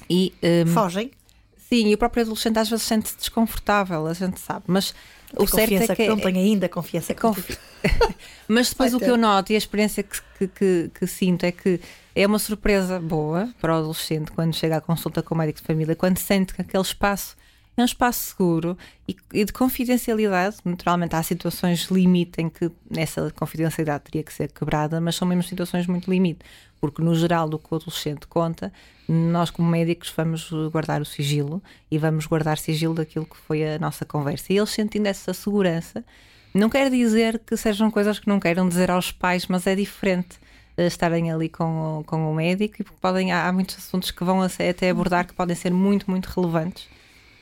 E, 0.08 0.32
hum, 0.42 0.72
Fogem. 0.72 1.10
sim, 1.56 1.88
e 1.88 1.94
o 1.94 1.98
próprio 1.98 2.22
adolescente 2.22 2.58
às 2.58 2.68
vezes 2.68 2.84
sente-se 2.84 3.16
desconfortável, 3.16 4.06
a 4.06 4.12
gente 4.14 4.38
sabe, 4.38 4.64
mas 4.68 4.94
o 5.36 5.42
A 5.42 5.46
certo 5.46 5.50
confiança 5.70 5.92
é 5.92 5.96
que. 5.96 6.02
que 6.04 6.08
não 6.08 6.18
tem 6.18 6.36
ainda, 6.38 6.68
confiança 6.68 7.14
que 7.14 7.20
Confi- 7.20 7.58
Mas 8.48 8.68
depois 8.70 8.92
Vai 8.92 9.00
o 9.00 9.04
que 9.04 9.10
eu 9.10 9.16
noto 9.16 9.52
e 9.52 9.54
a 9.54 9.58
experiência 9.58 10.02
que, 10.02 10.20
que, 10.38 10.48
que- 10.48 10.90
que 10.94 11.06
sinto 11.06 11.44
é 11.44 11.50
que 11.52 11.80
é 12.14 12.26
uma 12.26 12.38
surpresa 12.38 13.00
boa 13.00 13.48
para 13.60 13.74
o 13.74 13.78
adolescente 13.78 14.30
quando 14.32 14.54
chega 14.54 14.76
à 14.76 14.80
consulta 14.80 15.22
com 15.22 15.34
o 15.34 15.38
médico 15.38 15.60
de 15.60 15.66
família, 15.66 15.96
quando 15.96 16.18
sente 16.18 16.54
que 16.54 16.60
aquele 16.62 16.82
espaço 16.82 17.36
é 17.76 17.82
um 17.82 17.84
espaço 17.84 18.30
seguro 18.30 18.76
e, 19.06 19.14
e 19.32 19.44
de 19.44 19.52
confidencialidade. 19.52 20.56
Naturalmente, 20.64 21.14
há 21.14 21.22
situações 21.22 21.88
limite 21.90 22.40
em 22.40 22.48
que 22.48 22.70
essa 22.96 23.30
confidencialidade 23.36 24.04
teria 24.04 24.22
que 24.22 24.32
ser 24.32 24.50
quebrada, 24.50 25.00
mas 25.00 25.16
são 25.16 25.28
mesmo 25.28 25.42
situações 25.42 25.86
muito 25.86 26.10
limite, 26.10 26.40
porque 26.80 27.02
no 27.02 27.14
geral 27.14 27.48
do 27.48 27.58
que 27.58 27.66
o 27.70 27.76
adolescente 27.76 28.26
conta, 28.26 28.72
nós 29.06 29.50
como 29.50 29.68
médicos 29.68 30.12
vamos 30.16 30.50
guardar 30.72 31.02
o 31.02 31.04
sigilo 31.04 31.62
e 31.90 31.98
vamos 31.98 32.26
guardar 32.26 32.56
sigilo 32.56 32.94
daquilo 32.94 33.26
que 33.26 33.36
foi 33.36 33.74
a 33.74 33.78
nossa 33.78 34.06
conversa. 34.06 34.52
E 34.52 34.56
eles 34.56 34.70
sentindo 34.70 35.06
essa 35.06 35.34
segurança, 35.34 36.02
não 36.54 36.70
quer 36.70 36.90
dizer 36.90 37.38
que 37.40 37.56
sejam 37.58 37.90
coisas 37.90 38.18
que 38.18 38.26
não 38.26 38.40
queiram 38.40 38.66
dizer 38.66 38.90
aos 38.90 39.12
pais, 39.12 39.46
mas 39.46 39.66
é 39.66 39.74
diferente 39.74 40.38
eh, 40.78 40.86
estarem 40.86 41.30
ali 41.30 41.50
com 41.50 42.00
o, 42.00 42.04
com 42.04 42.30
o 42.30 42.34
médico 42.34 42.76
e 42.80 42.84
porque 42.84 42.98
podem, 43.02 43.32
há, 43.32 43.46
há 43.46 43.52
muitos 43.52 43.76
assuntos 43.76 44.10
que 44.10 44.24
vão 44.24 44.40
até 44.40 44.70
até 44.70 44.88
abordar 44.88 45.26
que 45.26 45.34
podem 45.34 45.54
ser 45.54 45.70
muito, 45.74 46.10
muito 46.10 46.26
relevantes 46.26 46.88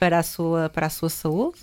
para 0.04 0.18
a 0.18 0.23
sua, 0.23 0.68
para 0.68 0.87
a 0.87 0.90
sua 0.90 1.08
saúde 1.08 1.61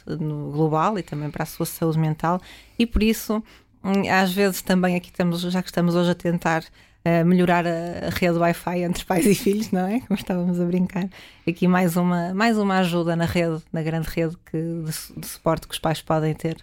global 0.52 0.98
e 0.98 1.04
também 1.04 1.30
para 1.30 1.44
a 1.44 1.46
sua 1.46 1.66
saúde 1.68 2.00
mental 2.00 2.42
e 2.80 2.88
por 2.88 3.04
isso 3.04 3.44
hum, 3.84 4.10
às 4.12 4.34
vezes 4.34 4.64
também 4.64 4.96
aqui 4.96 5.10
estamos, 5.12 5.42
já 5.42 5.62
que 5.62 5.70
estamos 5.70 5.94
hoje 5.94 6.10
a 6.10 6.16
tentar 6.16 6.64
eh, 7.06 7.24
melhorar 7.24 7.68
a, 7.68 8.08
a 8.08 8.10
rede 8.10 8.40
Wi-Fi 8.40 8.80
entre 8.80 9.06
pais 9.06 9.28
e 9.28 9.36
filhos, 9.36 9.72
não 9.72 9.86
é? 9.86 10.00
Como 10.02 10.20
estávamos 10.20 10.60
a 10.60 10.66
brincar. 10.66 11.08
Aqui 11.48 11.68
mais 11.68 11.96
uma, 11.96 12.34
mais 12.34 12.58
uma 12.58 12.80
ajuda 12.80 13.16
na 13.16 13.26
rede, 13.26 13.62
na 13.72 13.84
grande 13.84 14.08
rede 14.10 14.36
que, 14.44 14.58
de, 14.58 15.20
de 15.20 15.28
suporte 15.28 15.68
que 15.68 15.74
os 15.74 15.80
pais 15.80 16.02
podem 16.02 16.34
ter, 16.34 16.58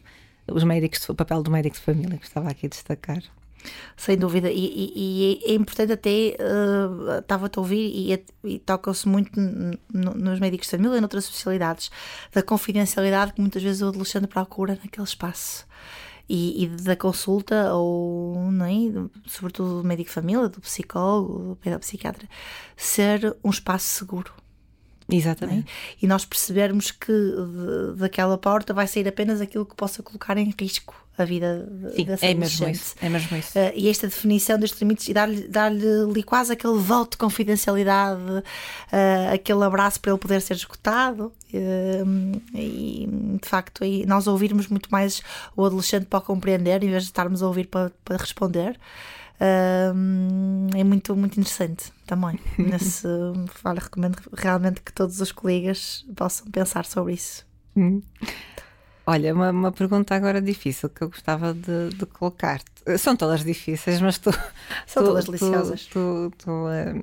os 0.51 0.65
médicos, 0.65 1.09
o 1.09 1.15
papel 1.15 1.45
do 1.45 1.51
médico 1.51 1.77
de 1.77 1.83
família, 1.83 2.19
que 2.19 2.27
estava 2.27 2.51
aqui 2.51 2.67
a 2.67 2.69
destacar. 2.69 3.23
Sem 3.97 4.17
dúvida, 4.17 4.51
e, 4.51 4.65
e- 4.65 5.43
e 5.45 5.51
é 5.51 5.55
importante 5.55 5.93
até, 5.93 6.11
eh, 6.11 7.19
estava-te 7.19 7.59
a 7.59 7.63
ouvir 7.63 7.91
e, 7.93 8.25
e 8.45 8.59
toca-se 8.61 9.09
muito 9.09 9.31
nos 9.93 10.39
médicos 10.39 10.67
de 10.69 10.71
família 10.77 10.97
e 10.97 11.01
noutras 11.01 11.25
especialidades, 11.25 11.91
da 12.33 12.43
confidencialidade 12.43 13.33
que 13.33 13.41
muitas 13.41 13.63
vezes 13.63 13.83
o 13.83 13.89
adolescente 13.89 14.27
procura 14.29 14.79
naquele 14.83 15.07
espaço. 15.07 15.67
E, 16.31 16.65
e 16.65 16.67
da 16.69 16.95
consulta, 16.95 17.73
ou 17.75 18.53
não 18.53 18.67
é? 18.67 19.09
sobretudo 19.27 19.81
do 19.81 19.89
médico 19.89 20.09
de 20.11 20.15
família, 20.15 20.47
do 20.49 20.61
psicólogo, 20.61 21.39
do 21.51 21.57
pedopsiquiatra, 21.57 22.29
ser 22.77 23.35
um 23.43 23.49
espaço 23.51 23.87
seguro. 23.87 24.31
é? 25.11 25.15
Exatamente. 25.17 25.67
E 26.03 26.07
nós 26.07 26.27
percebermos 26.27 26.91
que 26.91 27.11
de- 27.13 27.97
daquela 27.97 28.37
porta 28.37 28.75
vai 28.75 28.87
sair 28.87 29.09
apenas 29.09 29.41
aquilo 29.41 29.65
que 29.65 29.75
possa 29.75 30.03
colocar 30.03 30.37
em 30.37 30.55
risco 30.61 30.95
a 31.23 31.25
vida 31.25 31.69
Sim, 31.95 32.05
desse 32.05 32.27
é 32.27 32.35
mesmo 32.35 32.69
isso. 32.69 32.95
É 33.01 33.09
mesmo 33.09 33.37
isso. 33.37 33.59
Uh, 33.59 33.73
e 33.75 33.89
esta 33.89 34.07
definição 34.07 34.59
destes 34.59 34.81
limites 34.81 35.09
e 35.09 35.13
dar-lhe 35.13 35.87
ali 36.09 36.23
quase 36.23 36.53
aquele 36.53 36.79
voto 36.79 37.13
de 37.13 37.17
confidencialidade, 37.19 38.21
uh, 38.23 39.35
aquele 39.35 39.65
abraço 39.65 40.01
para 40.01 40.13
ele 40.13 40.19
poder 40.19 40.41
ser 40.41 40.55
escutado. 40.55 41.33
uh, 41.53 42.43
e 42.55 43.09
de 43.41 43.49
facto, 43.49 43.85
aí 43.85 44.07
nós 44.07 44.27
ouvirmos 44.27 44.69
muito 44.69 44.89
mais 44.91 45.23
o 45.57 45.65
adolescente 45.65 46.07
para 46.07 46.21
compreender 46.21 46.83
em 46.83 46.91
vez 46.91 47.05
de 47.05 47.09
estarmos 47.11 47.43
a 47.43 47.47
ouvir 47.47 47.67
para, 47.67 47.91
para 48.05 48.17
responder. 48.17 48.79
uh, 49.41 50.77
é 50.77 50.85
muito, 50.85 51.17
muito 51.17 51.39
interessante 51.39 51.93
também. 52.07 52.39
Nesse, 52.59 53.07
olha, 53.65 53.81
recomendo 53.81 54.19
realmente 54.33 54.81
que 54.81 54.93
todos 54.93 55.21
os 55.21 55.33
colegas 55.33 56.05
possam 56.17 56.51
pensar 56.51 56.85
sobre 56.85 57.15
isso. 57.15 57.47
Olha, 59.11 59.33
uma, 59.35 59.51
uma 59.51 59.73
pergunta 59.73 60.15
agora 60.15 60.39
difícil 60.43 60.91
que 60.91 61.01
eu 61.03 61.09
gostava 61.09 61.55
de, 61.55 61.89
de 61.97 62.05
colocar-te. 62.05 62.99
São 62.99 63.17
todas 63.17 63.43
difíceis, 63.43 64.03
mas 64.03 64.19
tu. 64.19 64.31
São 64.87 65.03
tu- 65.03 65.07
todas 65.09 65.25
deliciosas. 65.25 65.87
Tu, 65.87 66.31
tu, 66.37 66.69
eh, 66.69 66.95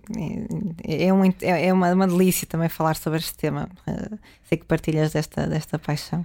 é, 0.87 1.05
é 1.07 1.13
um- 1.13 1.23
é 1.41 1.73
uma, 1.73 1.91
uma 1.93 2.07
delícia 2.07 2.45
também 2.45 2.69
falar 2.69 2.95
sobre 2.95 3.17
este 3.17 3.33
tema. 3.35 3.67
Eh, 3.87 4.17
sei 4.47 4.57
que 4.59 4.65
partilhas 4.65 5.13
desta, 5.13 5.47
desta 5.47 5.79
paixão. 5.79 6.23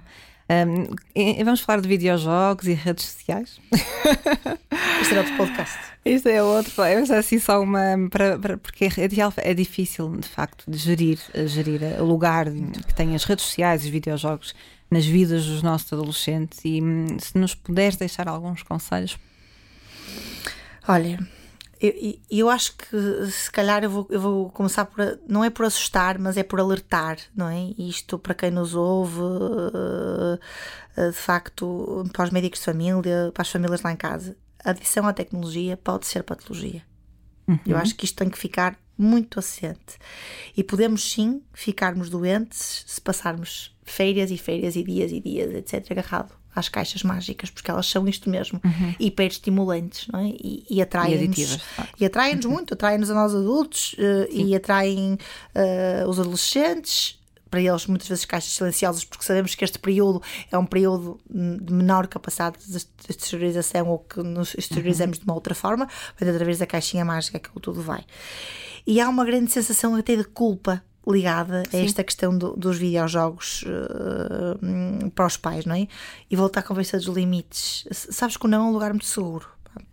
Um, 0.49 1.43
vamos 1.45 1.61
falar 1.61 1.81
de 1.81 1.87
videojogos 1.87 2.67
e 2.67 2.73
redes 2.73 3.05
sociais. 3.05 3.59
Este 5.01 5.13
era 5.13 5.21
outro 5.21 5.37
podcast. 5.37 5.79
Isto 6.05 6.27
é 6.29 6.43
outro, 6.43 6.83
é 6.83 6.95
assim 7.17 7.39
só 7.39 7.61
uma. 7.61 7.81
Para, 8.11 8.37
para- 8.37 8.57
porque 8.57 8.85
é, 8.85 8.89
é 9.49 9.53
difícil, 9.53 10.15
de 10.17 10.27
facto, 10.27 10.69
de 10.69 10.77
gerir, 10.77 11.19
eh, 11.33 11.47
gerir 11.47 11.81
o 11.99 12.03
lugar 12.03 12.45
que 12.51 12.93
tem 12.93 13.15
as 13.15 13.23
redes 13.23 13.45
sociais 13.45 13.81
e 13.83 13.85
os 13.85 13.91
videojogos 13.91 14.53
nas 14.91 15.05
vidas 15.05 15.45
dos 15.45 15.63
nossos 15.63 15.91
adolescentes. 15.93 16.59
E 16.65 16.81
hum, 16.81 17.17
se 17.19 17.37
nos 17.37 17.55
puderes 17.55 17.95
deixar 17.97 18.27
alguns 18.27 18.61
conselhos. 18.61 19.17
Olha, 20.87 21.17
eu, 21.79 22.19
eu- 22.29 22.49
acho 22.49 22.75
que 22.75 23.25
se 23.31 23.49
calhar 23.51 23.83
eu 23.83 23.89
vou, 23.89 24.07
eu 24.09 24.19
vou 24.19 24.49
começar 24.51 24.85
por. 24.85 25.19
Não 25.27 25.43
é 25.43 25.49
por 25.49 25.65
assustar, 25.65 26.19
mas 26.19 26.35
é 26.37 26.43
por 26.43 26.59
alertar, 26.59 27.17
não 27.35 27.47
é? 27.47 27.73
Isto 27.77 28.19
para 28.19 28.33
quem 28.33 28.51
nos 28.51 28.75
ouve, 28.75 29.21
eh, 30.97 31.07
de 31.09 31.13
facto, 31.17 32.03
para 32.11 32.25
os 32.25 32.29
médicos 32.31 32.59
de 32.59 32.65
família, 32.65 33.31
para 33.33 33.41
as 33.41 33.49
famílias 33.49 33.81
lá 33.81 33.91
em 33.91 33.95
casa. 33.95 34.35
A 34.63 34.71
adição 34.71 35.07
à 35.07 35.13
tecnologia 35.13 35.77
pode 35.77 36.05
ser 36.05 36.23
patologia. 36.23 36.83
Eu 37.65 37.77
acho 37.77 37.95
que 37.95 38.05
isto 38.05 38.15
tem 38.15 38.29
que 38.29 38.37
ficar 38.37 38.77
muito 38.97 39.39
assente. 39.39 39.97
E 40.55 40.63
podemos 40.63 41.11
sim 41.11 41.41
ficarmos 41.53 42.09
doentes 42.09 42.83
se 42.87 43.01
passarmos 43.01 43.75
férias 43.83 44.31
e 44.31 44.37
férias 44.37 44.75
e 44.75 44.83
dias 44.83 45.11
e 45.11 45.19
dias, 45.19 45.53
etc., 45.53 45.91
agarrado 45.91 46.41
às 46.55 46.67
caixas 46.67 47.03
mágicas, 47.03 47.49
porque 47.49 47.71
elas 47.71 47.85
são 47.85 48.07
isto 48.07 48.29
mesmo, 48.29 48.59
hiperestimulantes, 48.99 50.07
não 50.07 50.19
é? 50.19 50.27
E, 50.27 50.65
e 50.69 50.75
E 50.75 50.81
atraem-nos. 50.81 51.59
E 51.99 52.05
atraem-nos 52.05 52.45
muito, 52.45 52.73
atraem-nos 52.73 53.09
a 53.09 53.13
nós 53.13 53.33
adultos 53.33 53.95
eh, 53.97 54.27
e 54.31 54.55
atraem 54.55 55.17
eh, 55.55 56.03
os 56.07 56.19
adolescentes. 56.19 57.17
Para 57.49 57.61
eles, 57.61 57.85
muitas 57.85 58.07
vezes, 58.07 58.23
caixas 58.23 58.53
silenciosas, 58.53 59.03
porque 59.03 59.25
sabemos 59.25 59.53
que 59.55 59.65
este 59.65 59.77
período 59.77 60.21
é 60.49 60.57
um 60.57 60.65
período 60.65 61.19
hum, 61.29 61.57
de 61.61 61.73
menor 61.73 62.07
capacidade 62.07 62.55
de 62.65 62.77
exteriorização 63.09 63.89
ou 63.89 63.99
que 63.99 64.23
nos 64.23 64.55
exteriorizamos 64.55 65.19
de 65.19 65.25
uma 65.25 65.33
outra 65.33 65.53
forma, 65.53 65.85
mas 66.17 66.29
através 66.29 66.59
da 66.59 66.65
caixinha 66.65 67.03
mágica 67.03 67.39
que 67.39 67.49
tudo 67.59 67.81
vai. 67.81 68.05
E 68.85 68.99
há 68.99 69.07
uma 69.09 69.23
grande 69.25 69.51
sensação 69.51 69.95
até 69.95 70.15
de 70.15 70.23
culpa 70.23 70.83
ligada 71.07 71.63
a 71.73 71.77
esta 71.77 72.03
questão 72.03 72.37
do- 72.37 72.55
dos 72.55 72.77
videojogos 72.77 73.63
hum, 74.61 75.09
para 75.09 75.25
os 75.25 75.37
pais, 75.37 75.65
não 75.65 75.75
é? 75.75 75.87
E 76.29 76.35
voltar 76.35 76.59
à 76.59 76.63
conversa 76.63 76.97
dos 76.97 77.07
limites. 77.07 77.85
Sabes 77.91 78.37
que 78.37 78.45
o 78.45 78.47
não 78.47 78.65
é 78.65 78.69
um 78.69 78.71
lugar 78.71 78.91
muito 78.91 79.05
seguro. 79.05 79.47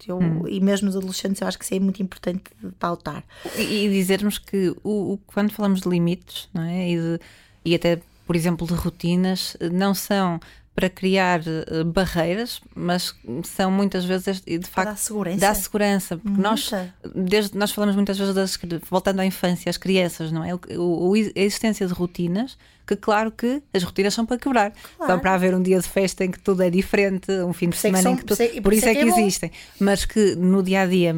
Eu, 0.08 0.18
E 0.48 0.58
mesmo 0.60 0.86
nos 0.86 0.96
adolescentes, 0.96 1.40
eu 1.40 1.46
acho 1.46 1.56
que 1.56 1.64
isso 1.64 1.74
é 1.74 1.78
muito 1.78 2.02
importante 2.02 2.42
de 2.62 2.70
pautar. 2.72 3.22
E, 3.56 3.86
e 3.86 3.88
dizermos 3.88 4.36
que 4.36 4.74
o, 4.82 5.12
o, 5.14 5.18
quando 5.26 5.52
falamos 5.52 5.80
de 5.82 5.88
limites, 5.88 6.48
não 6.52 6.62
é? 6.64 6.90
E, 6.90 6.96
de, 7.00 7.20
e 7.64 7.74
até, 7.76 8.00
por 8.26 8.34
exemplo, 8.34 8.66
de 8.66 8.74
rotinas, 8.74 9.56
não 9.72 9.94
são 9.94 10.40
para 10.78 10.88
criar 10.88 11.40
uh, 11.40 11.84
barreiras, 11.84 12.60
mas 12.72 13.12
são 13.42 13.68
muitas 13.68 14.04
vezes 14.04 14.40
de 14.46 14.60
facto 14.60 14.90
dá 14.90 14.96
segurança. 14.96 15.38
dá 15.40 15.52
segurança 15.54 16.16
porque 16.16 16.28
Muita. 16.28 16.48
nós 16.48 16.70
desde 17.16 17.58
nós 17.58 17.72
falamos 17.72 17.96
muitas 17.96 18.16
vezes 18.16 18.32
das, 18.32 18.56
voltando 18.88 19.18
à 19.18 19.26
infância 19.26 19.68
as 19.68 19.76
crianças 19.76 20.30
não 20.30 20.44
é 20.44 20.54
o, 20.54 20.60
o, 20.78 21.14
a 21.14 21.18
existência 21.40 21.84
de 21.84 21.92
rotinas 21.92 22.56
que 22.86 22.94
claro 22.94 23.32
que 23.32 23.60
as 23.74 23.82
rotinas 23.82 24.14
são 24.14 24.24
para 24.24 24.38
quebrar 24.38 24.70
Claro. 24.96 25.12
são 25.12 25.18
para 25.18 25.34
haver 25.34 25.52
um 25.52 25.60
dia 25.62 25.80
de 25.80 25.88
festa 25.88 26.24
em 26.24 26.30
que 26.30 26.38
tudo 26.38 26.62
é 26.62 26.70
diferente 26.70 27.28
um 27.42 27.52
fim 27.52 27.70
de 27.70 27.74
é 27.74 27.76
que 27.76 27.80
semana 27.82 28.02
são- 28.04 28.12
em 28.12 28.16
que 28.16 28.24
tudo, 28.24 28.36
por 28.36 28.44
isso 28.44 28.56
é- 28.56 28.60
por 28.60 28.72
isso 28.72 28.86
é 28.88 28.94
que, 28.94 29.00
é 29.00 29.04
bom. 29.06 29.18
existem 29.18 29.50
mas 29.80 30.04
que 30.04 30.36
no 30.36 30.62
dia 30.62 30.82
a 30.82 30.86
dia 30.86 31.12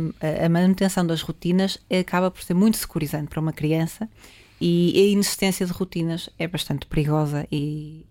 a, 0.47 0.49
manutenção 0.49 1.07
das 1.07 1.21
rotinas 1.21 1.77
acaba 2.01 2.31
por 2.31 2.43
ser 2.43 2.55
muito 2.55 2.79
securizante 2.79 3.29
para 3.29 3.41
uma 3.41 3.53
criança 3.53 4.09
e 4.59 4.93
a 4.97 5.13
inexistência 5.13 5.67
de 5.67 5.73
rotinas 5.73 6.31
é 6.39 6.49
bastante 6.49 6.87
perigosa 6.87 7.47
e, 7.53 7.57
e- 7.57 8.10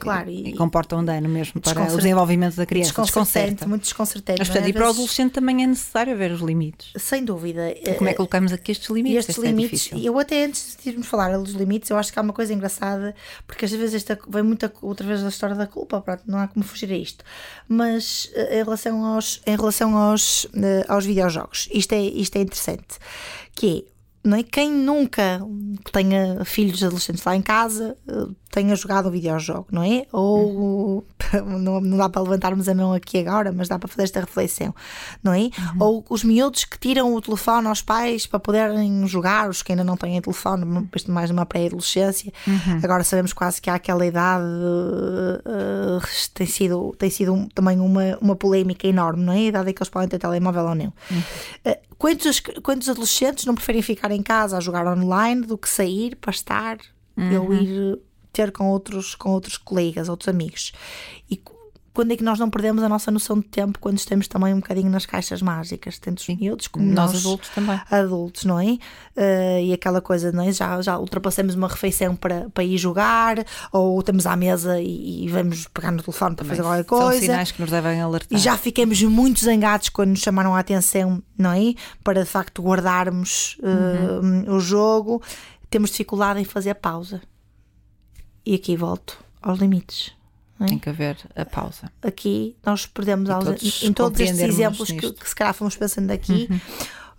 Claro, 0.00 0.30
e, 0.30 0.50
e- 0.50 0.54
comporta 0.56 0.96
um 0.96 1.04
dano 1.04 1.28
mesmo 1.28 1.60
para 1.60 1.92
o 1.92 1.96
desenvolvimimento 1.96 2.56
da 2.56 2.66
criança. 2.66 2.88
Desconcertante, 2.90 3.30
Desconcerta. 3.32 3.68
muito 3.68 3.82
desconcertante. 3.82 4.38
Mas, 4.38 4.48
não 4.48 4.52
é? 4.54 4.58
portanto, 4.58 4.70
e 4.70 4.72
para 4.78 4.86
o 4.86 4.90
adolescente 4.90 5.32
também 5.32 5.62
é 5.62 5.66
necessário 5.66 6.16
ver 6.16 6.30
os 6.30 6.40
limites. 6.40 6.92
Sem 6.96 7.24
dúvida. 7.24 7.70
E 7.70 7.94
como 7.94 8.08
é 8.08 8.12
que 8.12 8.16
colocamos 8.18 8.52
aqui 8.52 8.72
estes 8.72 8.88
E 8.88 8.92
limites? 8.92 9.18
estes 9.20 9.36
Este 9.36 9.46
é 9.46 9.50
limites, 9.50 9.80
difícil. 9.84 10.04
eu 10.06 10.18
até 10.18 10.44
antes 10.44 10.76
de 10.82 10.90
irmos 10.90 11.06
falar 11.06 11.36
dos 11.38 11.52
limites, 11.52 11.90
eu 11.90 11.96
acho 11.96 12.12
que 12.12 12.18
há 12.18 12.22
uma 12.22 12.32
coisa 12.32 12.52
engraçada, 12.52 13.14
porque 13.46 13.64
às 13.64 13.70
vezes 13.72 13.94
esta 13.94 14.18
vem 14.28 14.42
muita, 14.42 14.72
outra 14.82 15.06
vez 15.06 15.22
da 15.22 15.28
história 15.28 15.56
da 15.56 15.66
culpa, 15.66 16.00
pronto, 16.00 16.22
não 16.26 16.38
há 16.38 16.46
como 16.48 16.64
fugir 16.64 16.90
a 16.92 16.96
isto. 16.96 17.24
Mas 17.68 18.30
eh, 18.34 18.60
em 18.60 18.64
relação 18.64 19.04
aos, 19.04 19.40
em 19.46 19.56
relação 19.56 19.96
aos, 19.96 20.46
eh, 20.54 20.84
aos 20.88 21.04
videojogos, 21.04 21.68
isto 21.72 21.92
é, 21.94 22.00
isto 22.02 22.36
é 22.36 22.42
interessante, 22.42 22.98
que 23.54 23.84
é, 23.86 24.28
não 24.28 24.36
é? 24.36 24.42
Quem 24.42 24.70
nunca 24.70 25.40
tenha 25.92 26.44
filhos 26.44 26.82
adolescentes 26.84 27.24
lá 27.24 27.34
em 27.34 27.40
casa 27.42 27.96
eh, 28.06 28.26
tenha 28.50 28.74
jogado 28.74 29.08
um 29.08 29.12
videojogo, 29.12 29.66
não 29.70 29.82
é? 29.82 30.06
Ou 30.12 31.04
não, 31.60 31.80
não 31.80 31.96
dá 31.96 32.08
para 32.08 32.22
levantarmos 32.22 32.68
a 32.68 32.74
mão 32.74 32.92
aqui 32.92 33.18
agora, 33.18 33.52
mas 33.52 33.68
dá 33.68 33.78
para 33.78 33.88
fazer 33.88 34.02
esta 34.02 34.20
reflexão, 34.20 34.74
não 35.22 35.32
é? 35.32 35.50
Ou 35.78 36.04
os 36.10 36.24
miúdos 36.24 36.64
que 36.64 36.78
tiram 36.78 37.14
o 37.14 37.20
telefone 37.20 37.68
aos 37.68 37.80
pais 37.82 38.26
para 38.26 38.40
poderem 38.40 39.06
jogar, 39.06 39.48
os 39.48 39.62
que 39.62 39.72
ainda 39.72 39.84
não 39.84 39.96
têm 39.96 40.20
telefone, 40.20 40.64
mais 41.08 41.30
numa 41.30 41.46
pré-adolescência. 41.46 42.32
Agora 42.82 43.04
sabemos 43.04 43.32
quase 43.32 43.60
que 43.62 43.70
há 43.70 43.74
aquela 43.74 44.04
idade, 44.04 44.44
eh, 45.46 46.06
tem 46.34 46.46
sido, 46.46 46.94
tem 46.98 47.10
sido 47.10 47.32
um- 47.32 47.48
também 47.48 47.78
uma, 47.80 48.18
uma 48.20 48.36
polémica 48.36 48.86
enorme, 48.86 49.22
não 49.22 49.32
é? 49.32 49.36
A 49.36 49.42
idade 49.42 49.70
em 49.70 49.74
que 49.74 49.82
eles 49.82 49.88
podem 49.90 50.08
ter 50.08 50.18
telemóvel 50.18 50.64
ou 50.64 50.74
não. 50.74 50.92
Eh, 51.64 51.80
Quantos, 51.98 52.40
quantos 52.62 52.88
adolescentes 52.88 53.44
não 53.44 53.54
preferem 53.54 53.82
ficar 53.82 54.10
em 54.10 54.22
casa 54.22 54.56
a 54.56 54.60
jogar 54.60 54.86
online 54.86 55.42
do 55.42 55.58
que 55.58 55.68
sair 55.68 56.16
para 56.16 56.30
estar 56.30 56.78
ou 57.38 57.52
ir 57.52 57.98
ter 58.32 58.52
com 58.52 58.68
outros, 58.68 59.14
com 59.14 59.30
outros 59.30 59.56
colegas, 59.56 60.08
outros 60.08 60.28
amigos? 60.28 60.72
E 61.30 61.40
quando 61.92 62.12
é 62.12 62.16
que 62.16 62.22
nós 62.22 62.38
não 62.38 62.48
perdemos 62.48 62.84
a 62.84 62.88
nossa 62.88 63.10
noção 63.10 63.36
de 63.40 63.46
tempo 63.48 63.78
quando 63.80 63.98
estamos 63.98 64.28
também 64.28 64.54
um 64.54 64.60
bocadinho 64.60 64.88
nas 64.88 65.04
caixas 65.04 65.42
mágicas, 65.42 65.98
tanto 65.98 66.18
os 66.18 66.28
miúdos 66.28 66.68
como 66.68 66.84
Nós, 66.86 67.12
nós, 67.12 67.20
adultos 67.26 67.48
também. 67.50 67.80
adultos, 67.90 68.44
não 68.44 68.60
é? 68.60 68.78
Eh, 69.16 69.64
e 69.64 69.72
aquela 69.72 70.00
coisa, 70.00 70.30
não 70.30 70.44
é? 70.44 70.52
Já, 70.52 70.80
já 70.80 70.96
ultrapassamos 70.96 71.56
uma 71.56 71.66
refeição 71.66 72.14
para, 72.14 72.48
para 72.50 72.62
ir 72.62 72.78
jogar, 72.78 73.44
ou 73.72 73.98
estamos 73.98 74.24
à 74.24 74.36
mesa 74.36 74.80
e, 74.80 75.24
e 75.24 75.28
vamos 75.28 75.66
pegar 75.66 75.90
no 75.90 76.00
telefone 76.00 76.36
para 76.36 76.44
fazer 76.46 76.62
qualquer 76.62 76.86
São 76.88 76.98
coisa. 77.00 77.20
sinais 77.20 77.50
que 77.50 77.60
nos 77.60 77.70
devem 77.72 78.00
alertar. 78.00 78.38
E 78.38 78.40
já 78.40 78.56
ficamos 78.56 79.02
muito 79.02 79.40
zangados 79.44 79.88
quando 79.88 80.10
nos 80.10 80.20
chamaram 80.20 80.54
a 80.54 80.60
atenção, 80.60 81.20
não 81.36 81.50
é? 81.52 81.74
Para 82.04 82.22
de 82.22 82.30
facto 82.30 82.62
guardarmos 82.62 83.58
Uhum. 83.62 84.44
eh, 84.46 84.50
o 84.50 84.60
jogo. 84.60 85.20
Temos 85.68 85.90
dificuldade 85.90 86.40
em 86.40 86.44
fazer 86.44 86.74
pausa. 86.76 87.20
E 88.50 88.54
aqui 88.56 88.76
volto 88.76 89.16
aos 89.40 89.60
limites. 89.60 90.12
é? 90.58 90.66
Tem 90.66 90.78
que 90.78 90.88
haver 90.88 91.16
a 91.36 91.44
pausa. 91.44 91.92
Aqui 92.02 92.56
nós 92.66 92.84
perdemos 92.84 93.28
E 93.28 93.32
aos, 93.32 93.44
todos 93.44 93.82
em 93.84 93.92
todos 93.92 94.18
estes 94.20 94.40
exemplos 94.40 94.90
que, 94.90 95.12
que 95.12 95.28
se 95.28 95.34
calhar 95.36 95.54
fomos 95.54 95.76
pensando 95.76 96.10
aqui. 96.10 96.48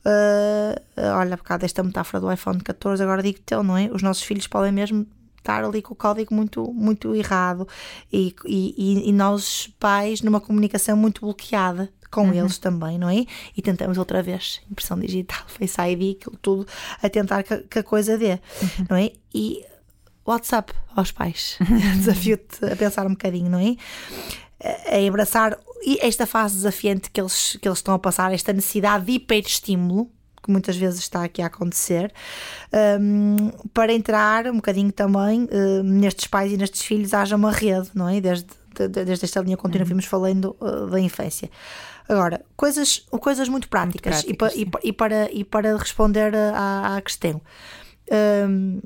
eh, 0.05 0.81
olha, 1.15 1.37
por 1.37 1.43
causa 1.43 1.59
desta 1.59 1.81
metáfora 1.83 2.19
do 2.19 2.31
iPhone 2.31 2.59
14, 2.59 3.01
agora 3.01 3.23
digo 3.23 3.39
teu, 3.45 3.63
não 3.63 3.77
é? 3.77 3.89
Os 3.93 4.01
nossos 4.01 4.23
filhos 4.23 4.45
podem 4.47 4.71
mesmo 4.73 5.05
estar 5.37 5.63
ali 5.63 5.81
com 5.81 5.93
o 5.93 5.95
código 5.95 6.33
muito, 6.35 6.71
muito 6.73 7.15
errado 7.15 7.67
e, 8.11 8.35
e, 8.45 8.75
e- 8.77 9.09
e 9.09 9.11
nós, 9.13 9.69
pais, 9.79 10.21
numa 10.21 10.39
comunicação 10.41 10.95
muito 10.97 11.21
bloqueada 11.21 11.89
com 12.11 12.27
Uhum. 12.27 12.33
eles 12.33 12.57
também, 12.57 12.97
não 12.99 13.09
é? 13.09 13.25
E 13.55 13.61
tentamos 13.61 13.97
outra 13.97 14.21
vez 14.21 14.59
impressão 14.69 14.99
digital, 14.99 15.39
Face 15.47 15.79
ID, 15.81 16.17
aquilo 16.19 16.37
tudo, 16.41 16.67
a 17.01 17.09
tentar 17.09 17.41
que, 17.43 17.57
que 17.59 17.79
a 17.79 17.83
coisa 17.83 18.17
dê, 18.17 18.31
Uhum. 18.33 18.85
não 18.89 18.97
é? 18.97 19.11
E 19.33 19.63
WhatsApp 20.25 20.73
aos 20.95 21.11
pais, 21.11 21.57
desafio-te 21.97 22.65
a 22.65 22.75
pensar 22.75 23.05
um 23.07 23.11
bocadinho, 23.11 23.49
não 23.49 23.59
é? 23.59 23.75
a 24.63 25.07
abraçar 25.07 25.57
e 25.83 25.97
esta 26.01 26.27
fase 26.27 26.53
desafiante 26.55 27.09
que 27.09 27.19
eles, 27.19 27.57
que 27.59 27.67
eles 27.67 27.79
estão 27.79 27.95
a 27.95 27.99
passar, 27.99 28.31
esta 28.31 28.53
necessidade 28.53 29.05
de 29.05 29.13
hiperestímulo 29.13 30.07
que 30.43 30.51
muitas 30.51 30.75
vezes 30.77 30.99
está 30.99 31.23
aqui 31.23 31.41
a 31.41 31.45
acontecer, 31.47 32.11
hum, 32.99 33.51
para 33.73 33.93
entrar 33.93 34.47
um 34.47 34.55
bocadinho 34.55 34.91
também 34.91 35.47
hum, 35.51 35.83
nestes 35.83 36.25
pais 36.27 36.51
e 36.51 36.57
nestes 36.57 36.81
filhos 36.83 37.13
haja 37.13 37.35
uma 37.35 37.51
rede, 37.51 37.89
não 37.93 38.09
é? 38.09 38.19
Desde, 38.21 38.47
de- 38.75 38.87
de- 38.87 39.05
desde 39.05 39.25
esta 39.25 39.39
linha 39.41 39.55
contínua 39.57 39.83
que 39.85 39.89
vimos 39.89 40.05
falando 40.05 40.55
uh, 40.59 40.87
da 40.87 40.99
infância. 40.99 41.49
Agora, 42.09 42.43
coisas, 42.55 43.05
coisas 43.19 43.47
muito 43.49 43.67
práticas, 43.69 44.23
e, 44.23 44.33
pa- 44.33 44.45
práticas, 44.49 44.61
e 44.61 44.65
pa- 44.65 44.79
e 44.83 44.93
para, 44.93 45.31
e 45.31 45.43
para 45.43 45.77
responder 45.77 46.33
à, 46.35 46.97
à 46.97 47.01
questão. 47.01 47.39
Hum, 48.47 48.81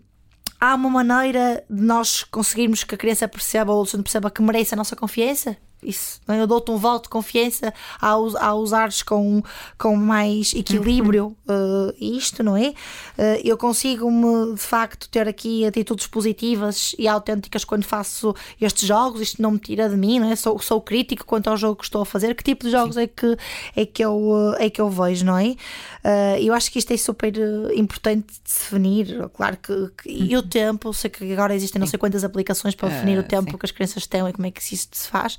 há 0.71 0.75
uma 0.75 0.89
maneira 0.89 1.63
de 1.69 1.81
nós 1.81 2.23
conseguirmos 2.23 2.83
que 2.83 2.95
a 2.95 2.97
criança 2.97 3.27
perceba 3.27 3.71
ou 3.71 3.79
o 3.79 3.81
adolescente 3.81 4.03
perceba 4.03 4.31
que 4.31 4.41
merece 4.41 4.73
a 4.73 4.77
nossa 4.77 4.95
confiança? 4.95 5.57
Isso, 5.83 6.19
é? 6.27 6.39
eu 6.41 6.47
dou-te 6.47 6.71
um 6.71 6.77
voto 6.77 7.03
de 7.03 7.09
confiança 7.09 7.71
a, 8.01 8.17
us- 8.17 8.35
a 8.35 8.55
usares 8.55 9.03
com, 9.03 9.43
com 9.77 9.95
mais 9.95 10.51
equilíbrio 10.53 11.35
eh, 11.47 11.95
isto, 11.99 12.41
não 12.41 12.57
é? 12.57 12.73
Eh, 13.17 13.41
eu 13.43 13.55
consigo-me 13.57 14.55
de 14.55 14.59
facto 14.61 15.07
ter 15.09 15.27
aqui 15.27 15.63
atitudes 15.63 16.07
positivas 16.07 16.95
e 16.97 17.07
autênticas 17.07 17.63
quando 17.63 17.83
faço 17.83 18.33
estes 18.59 18.87
jogos, 18.87 19.21
isto 19.21 19.39
não 19.41 19.51
me 19.51 19.59
tira 19.59 19.87
de 19.87 19.95
mim, 19.95 20.17
não 20.19 20.31
é? 20.31 20.35
Sou, 20.35 20.57
sou 20.59 20.81
crítico 20.81 21.23
quanto 21.25 21.49
ao 21.49 21.57
jogo 21.57 21.75
que 21.75 21.83
estou 21.83 22.01
a 22.01 22.05
fazer, 22.05 22.33
que 22.33 22.43
tipo 22.43 22.65
de 22.65 22.71
jogos 22.71 22.97
é 22.97 23.05
que, 23.05 23.37
é, 23.75 23.85
que 23.85 24.03
eu, 24.03 24.55
eh, 24.59 24.65
é 24.65 24.69
que 24.71 24.81
eu 24.81 24.89
vejo, 24.89 25.23
não 25.23 25.37
é? 25.37 25.55
Eh, 26.03 26.41
eu 26.41 26.53
acho 26.53 26.71
que 26.71 26.79
isto 26.79 26.91
é 26.93 26.97
super 26.97 27.33
importante 27.75 28.33
de 28.33 28.39
definir, 28.43 29.29
claro 29.33 29.57
que, 29.57 29.91
que- 30.01 30.09
e 30.09 30.35
o 30.35 30.41
tempo, 30.41 30.91
sei 30.93 31.09
que 31.11 31.31
agora 31.31 31.53
existem 31.53 31.79
não 31.79 31.85
sei 31.87 31.99
quantas 31.99 32.23
aplicações 32.23 32.73
para 32.73 32.89
definir 32.89 33.17
o 33.17 33.21
Eh, 33.21 33.23
tempo 33.23 33.51
sim. 33.51 33.57
que 33.57 33.65
as 33.65 33.71
crianças 33.71 34.07
têm 34.07 34.27
e 34.27 34.33
como 34.33 34.47
é 34.47 34.51
que 34.51 34.61
isso 34.73 34.87
se 34.91 35.07
faz, 35.09 35.37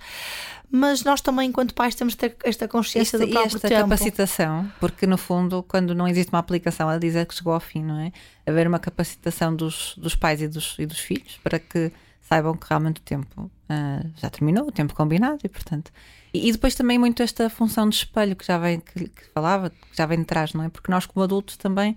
mas 0.71 1.05
nós 1.05 1.21
também, 1.21 1.49
enquanto 1.49 1.75
pais, 1.75 1.95
temos 1.95 2.15
de 2.15 2.19
ter 2.19 2.37
esta 2.45 2.67
consciência 2.67 3.17
Esta, 3.17 3.27
do 3.27 3.31
próprio 3.31 3.57
esta 3.57 3.69
tempo. 3.69 3.83
capacitação, 3.83 4.71
porque 4.81 5.07
no 5.07 5.17
fundo, 5.17 5.63
quando 5.63 5.95
não 5.95 6.09
existe 6.09 6.33
uma 6.33 6.41
aplicação 6.41 6.89
a 6.89 6.99
dizer 6.99 7.27
que 7.27 7.35
chegou 7.35 7.53
ao 7.53 7.61
fim, 7.61 7.83
não 7.83 7.99
é? 7.99 8.13
Haver 8.47 8.67
uma 8.67 8.79
capacitação 8.79 9.55
dos, 9.55 9.95
dos 9.97 10.17
pais 10.17 10.43
e 10.43 10.49
dos, 10.49 10.77
e 10.79 10.87
dos 10.87 10.99
filhos 10.99 11.39
para 11.43 11.59
que 11.59 11.93
saibam 12.21 12.57
que 12.57 12.67
realmente 12.69 13.01
o 13.01 13.03
tempo 13.05 13.51
ah, 13.69 14.03
já 14.17 14.29
terminou, 14.29 14.67
o 14.67 14.73
tempo 14.73 14.95
combinado 14.95 15.39
e 15.45 15.49
portanto. 15.49 15.93
E, 16.35 16.49
e 16.49 16.53
depois 16.53 16.75
também 16.75 16.99
muito 16.99 17.23
esta 17.23 17.49
função 17.49 17.89
de 17.89 17.97
espelho 17.97 18.35
que 18.35 18.45
já 18.45 18.59
vem, 18.59 18.81
que, 18.81 19.09
que 19.09 19.25
falava, 19.33 19.71
que 19.71 19.77
já 19.93 20.05
vem 20.07 20.19
de 20.19 20.25
trás, 20.25 20.53
não 20.53 20.65
é? 20.65 20.69
Porque 20.69 20.91
nós, 20.91 21.07
como 21.07 21.23
adultos, 21.23 21.57
também, 21.57 21.97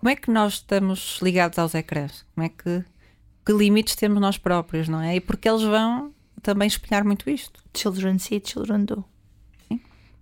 como 0.00 0.10
é 0.10 0.16
que 0.16 0.30
nós 0.30 0.54
estamos 0.54 1.20
ligados 1.22 1.58
aos 1.58 1.74
ecrãs? 1.74 2.24
Como 2.34 2.44
é 2.44 2.48
que, 2.48 2.84
que 3.46 3.52
limites 3.52 3.94
temos 3.94 4.20
nós 4.20 4.36
próprios, 4.36 4.88
não 4.88 5.00
é? 5.00 5.16
E 5.16 5.20
porque 5.20 5.48
eles 5.48 5.62
vão 5.62 6.12
também 6.42 6.68
espelhar 6.68 7.04
muito 7.04 7.28
isto. 7.28 7.62
Children 7.74 8.18
see, 8.18 8.42
children 8.44 8.84
do. 8.84 9.04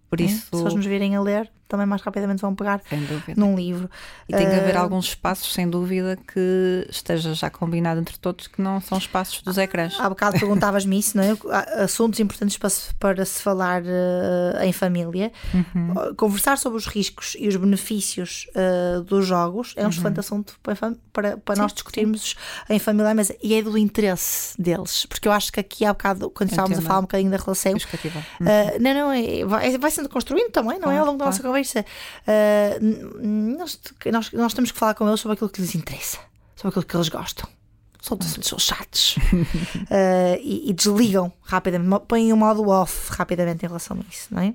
Por 0.09 0.21
é? 0.21 0.25
isso, 0.25 0.57
Se 0.57 0.75
nos 0.75 0.87
virem 0.87 1.17
a 1.17 1.21
ler, 1.21 1.51
também 1.69 1.87
mais 1.87 2.03
rapidamente 2.03 2.41
vão 2.41 2.55
pegar 2.55 2.81
num 3.37 3.57
livro. 3.57 3.91
E 4.29 4.33
tem 4.33 4.49
que 4.49 4.55
haver 4.55 4.77
Ah, 4.77 4.81
alguns 4.81 5.07
espaços, 5.07 5.53
sem 5.53 5.69
dúvida, 5.69 6.17
que 6.17 6.87
esteja 6.89 7.35
já 7.35 7.51
combinado 7.51 8.01
entre 8.01 8.19
todos 8.19 8.47
que 8.47 8.61
não 8.61 8.81
são 8.81 8.99
espaços 8.99 9.43
dos 9.43 9.59
ecrãs. 9.59 9.97
Há 9.99 10.09
bocado 10.09 10.39
perguntavas-me 10.41 10.99
isso, 10.99 11.17
não 11.17 11.25
é? 11.25 11.37
Assuntos 11.83 12.21
importantes 12.21 12.57
para 12.57 12.71
se, 12.71 12.95
para 12.95 13.25
se 13.25 13.43
falar 13.43 13.83
eh, 13.85 14.67
em 14.67 14.73
família. 14.73 15.33
Uhum. 15.53 16.15
Conversar 16.17 16.59
sobre 16.59 16.79
os 16.79 16.87
riscos 16.87 17.37
e 17.39 17.49
os 17.49 17.57
benefícios 17.57 18.47
eh, 18.55 19.01
dos 19.05 19.27
jogos 19.27 19.75
é 19.77 19.87
um 19.87 19.91
excelente 19.91 20.21
assunto 20.21 20.59
para, 20.63 20.77
para, 21.13 21.37
para 21.37 21.57
nós 21.57 21.73
discutirmos 21.73 22.37
em 22.69 22.79
família, 22.79 23.15
mas 23.15 23.33
e 23.43 23.55
é 23.55 23.63
do 23.63 23.77
interesse 23.77 24.61
deles, 24.61 25.07
porque 25.07 25.29
eu 25.29 25.33
acho 25.33 25.53
que 25.53 25.61
aqui 25.61 25.85
há 25.85 25.93
bocado, 25.93 26.31
quando 26.31 26.51
estávamos 26.51 26.79
a 26.79 26.83
falar 26.83 26.99
um 27.01 27.03
bocadinho 27.03 27.31
da 27.31 27.37
relação, 27.37 27.75
Os 27.75 27.85
cativar. 27.85 28.23
Uh, 28.41 28.81
não, 28.81 28.95
não, 28.95 29.13
é, 29.13 29.45
vai, 29.45 29.79
vai 29.79 29.91
sendo 29.91 30.09
construído 30.09 30.51
também, 30.51 30.79
não 30.79 30.91
é? 30.91 30.99
Ao 30.99 31.07
longo 31.07 31.19
da 31.19 31.27
nossa 31.27 31.41
claro. 31.41 31.56
Conversa. 31.57 31.85
Uh, 32.27 32.85
n- 32.85 33.57
nós, 33.57 33.81
nós, 34.13 34.33
nós 34.33 34.55
temos 34.55 34.71
que 34.71 34.79
falar 34.79 34.95
com 34.95 35.09
eles 35.09 35.21
sobre 35.21 35.35
aquilo 35.35 35.51
que 35.51 35.61
lhes 35.61 35.75
interessa, 35.75 36.19
sobre 36.55 36.69
aquilo 36.71 36.85
que 36.85 36.97
eles 36.97 37.09
gostam. 37.09 37.49
São, 38.01 38.59
chatos 38.59 39.17
Uh, 39.17 40.39
e, 40.41 40.71
e 40.71 40.73
desligam 40.73 41.33
rapidamente, 41.43 42.05
põem 42.07 42.33
o 42.33 42.37
modo 42.37 42.69
off 42.69 43.11
rapidamente 43.13 43.65
em 43.65 43.69
relação 43.69 43.97
a 43.97 44.05
isso, 44.09 44.29
não 44.31 44.43
é? 44.43 44.55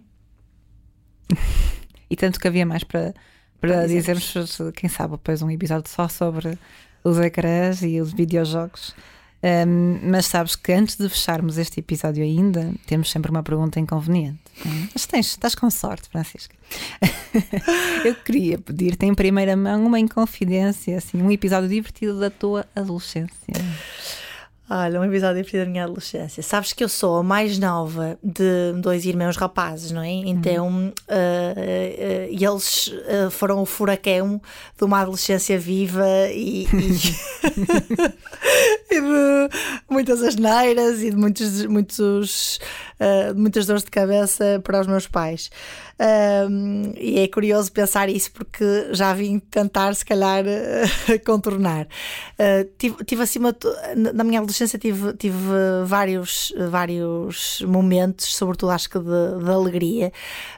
e 2.10 2.16
tanto 2.16 2.40
que 2.40 2.48
havia 2.48 2.66
mais 2.66 2.86
para, 2.86 3.14
para 3.60 3.86
dizermos, 3.88 4.34
quem 4.74 4.90
sabe, 4.90 5.14
depois 5.14 5.42
um 5.42 5.50
episódio 5.50 5.90
só 5.92 6.08
sobre 6.08 6.58
os 7.04 7.20
ecrãs 7.20 7.82
e 7.82 8.00
os 8.00 8.14
videojogos. 8.14 8.96
Um, 9.44 10.00
mas 10.04 10.28
sabes 10.28 10.56
que 10.56 10.72
antes 10.72 10.98
de 10.98 11.10
fecharmos 11.10 11.58
este 11.58 11.80
episódio 11.80 12.24
ainda, 12.24 12.72
temos 12.86 13.10
sempre 13.10 13.32
uma 13.32 13.42
pergunta 13.42 13.80
inconveniente. 13.80 14.40
É? 14.64 14.70
Mas 14.94 15.06
tens, 15.08 15.28
estás 15.28 15.56
com 15.56 15.70
sorte, 15.70 16.10
Francisca. 16.10 16.56
Eu 18.06 18.16
queria 18.16 18.60
pedir-te 18.60 19.06
em 19.06 19.16
primeira 19.16 19.56
mão 19.56 19.86
uma 19.86 20.00
inconfidência, 20.00 20.98
assim, 20.98 21.22
um 21.22 21.32
episódio 21.32 21.68
divertido 21.68 22.20
da 22.20 22.30
tua 22.30 22.66
adolescência. 22.76 23.32
Olha, 24.74 25.02
um 25.02 25.04
episódio 25.04 25.36
divertido 25.36 25.66
da 25.66 25.70
minha 25.70 25.84
adolescência. 25.84 26.42
Sabes 26.42 26.72
que 26.72 26.82
eu 26.82 26.88
sou 26.88 27.18
a 27.18 27.24
mais 27.24 27.60
nova 27.60 28.18
de 28.24 28.72
dois 28.82 29.04
irmãos 29.04 29.36
rapazes, 29.36 29.92
não 29.92 30.02
é? 30.02 30.10
Então, 30.10 30.66
uhum. 30.70 30.88
uh, 30.88 30.92
uh, 30.92 32.54
eles 32.54 32.88
uh, 32.88 33.30
foram 33.30 33.62
o 33.62 33.66
furacão 33.66 34.42
de 34.78 34.84
uma 34.86 35.02
adolescência 35.02 35.60
viva 35.60 36.08
e, 36.34 36.64
e, 36.64 36.70
e 38.94 39.02
de 39.02 39.50
muitas 39.90 40.22
asneiras 40.22 41.02
e 41.02 41.12
de 41.12 41.16
muitos, 41.16 41.66
muitos, 41.66 42.60
muitas 43.36 43.66
dores 43.66 43.84
de 43.84 43.92
cabeça 43.92 44.62
para 44.64 44.82
os 44.82 44.88
meus 44.88 45.08
pais. 45.08 45.50
Um, 46.02 46.94
e 46.98 47.20
é 47.20 47.28
curioso 47.28 47.72
pensar 47.72 48.10
isso 48.10 48.32
porque 48.32 48.88
já 48.92 49.14
vim 49.14 49.38
tentar, 49.38 49.94
se 49.94 50.04
calhar, 50.04 50.44
contornar. 51.24 51.86
Uh, 52.40 52.68
tive, 52.76 53.04
tive 53.06 53.22
acima, 53.22 53.56
na 53.96 54.24
minha 54.24 54.40
adolescência, 54.40 54.80
tive, 54.80 55.14
tive 55.14 55.38
vários, 55.86 56.52
vários 56.70 57.62
momentos, 57.68 58.36
sobretudo 58.36 58.72
acho 58.72 58.90
que 58.90 58.98
de, 58.98 59.44
de 59.44 59.52
alegria, 59.52 60.12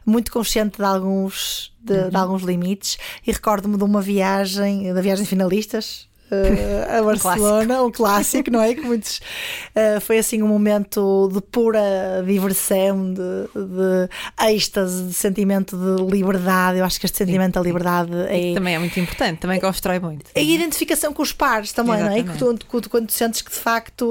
muito 0.06 0.32
consciente 0.32 0.78
de 0.78 0.86
alguns, 0.86 1.74
de, 1.82 1.94
uhum. 1.94 2.10
de 2.10 2.16
alguns 2.16 2.44
limites, 2.44 2.98
e 3.28 3.32
recordo-me 3.32 3.76
de 3.76 3.84
uma 3.84 4.02
viagem, 4.02 4.94
da 4.94 5.02
viagem 5.02 5.26
finalistas, 5.26 6.08
uh, 6.34 7.00
a 7.00 7.02
Barcelona, 7.04 7.84
um 7.84 7.92
clássico. 7.92 7.98
clássico, 7.98 8.52
não 8.52 8.62
é? 8.62 8.74
Que 8.74 8.82
muitos 8.82 9.18
uh, 9.18 10.02
foi 10.02 10.18
assim 10.18 10.42
um 10.42 10.48
momento 10.48 11.30
de 11.34 11.42
pura 11.42 12.24
diversão, 12.26 13.14
de, 13.14 13.22
de 13.22 14.54
êxtase, 14.54 15.04
de 15.04 15.14
sentimento 15.14 15.78
de 15.78 16.04
liberdade. 16.04 16.80
Eu 16.80 16.86
acho 16.86 17.00
que 17.00 17.06
este 17.06 17.18
sentimento 17.18 17.54
da 17.56 17.62
liberdade 17.62 18.12
é. 18.28 18.54
Também 18.54 18.76
é 18.76 18.80
muito 18.80 19.00
importante, 19.00 19.40
também 19.40 19.60
constrói 19.60 20.00
muito. 20.00 20.26
A 20.36 20.40
identificação 20.40 21.14
com 21.14 21.22
os 21.22 21.32
pares 21.32 21.72
também, 21.72 21.96
Exatamente. 21.96 22.26
não 22.26 22.52
é? 22.52 22.58
Que 22.58 22.82
tu, 22.82 22.90
quando 22.90 23.10
sentes 23.12 23.42
que 23.42 23.52
de 23.52 23.58
facto 23.58 24.06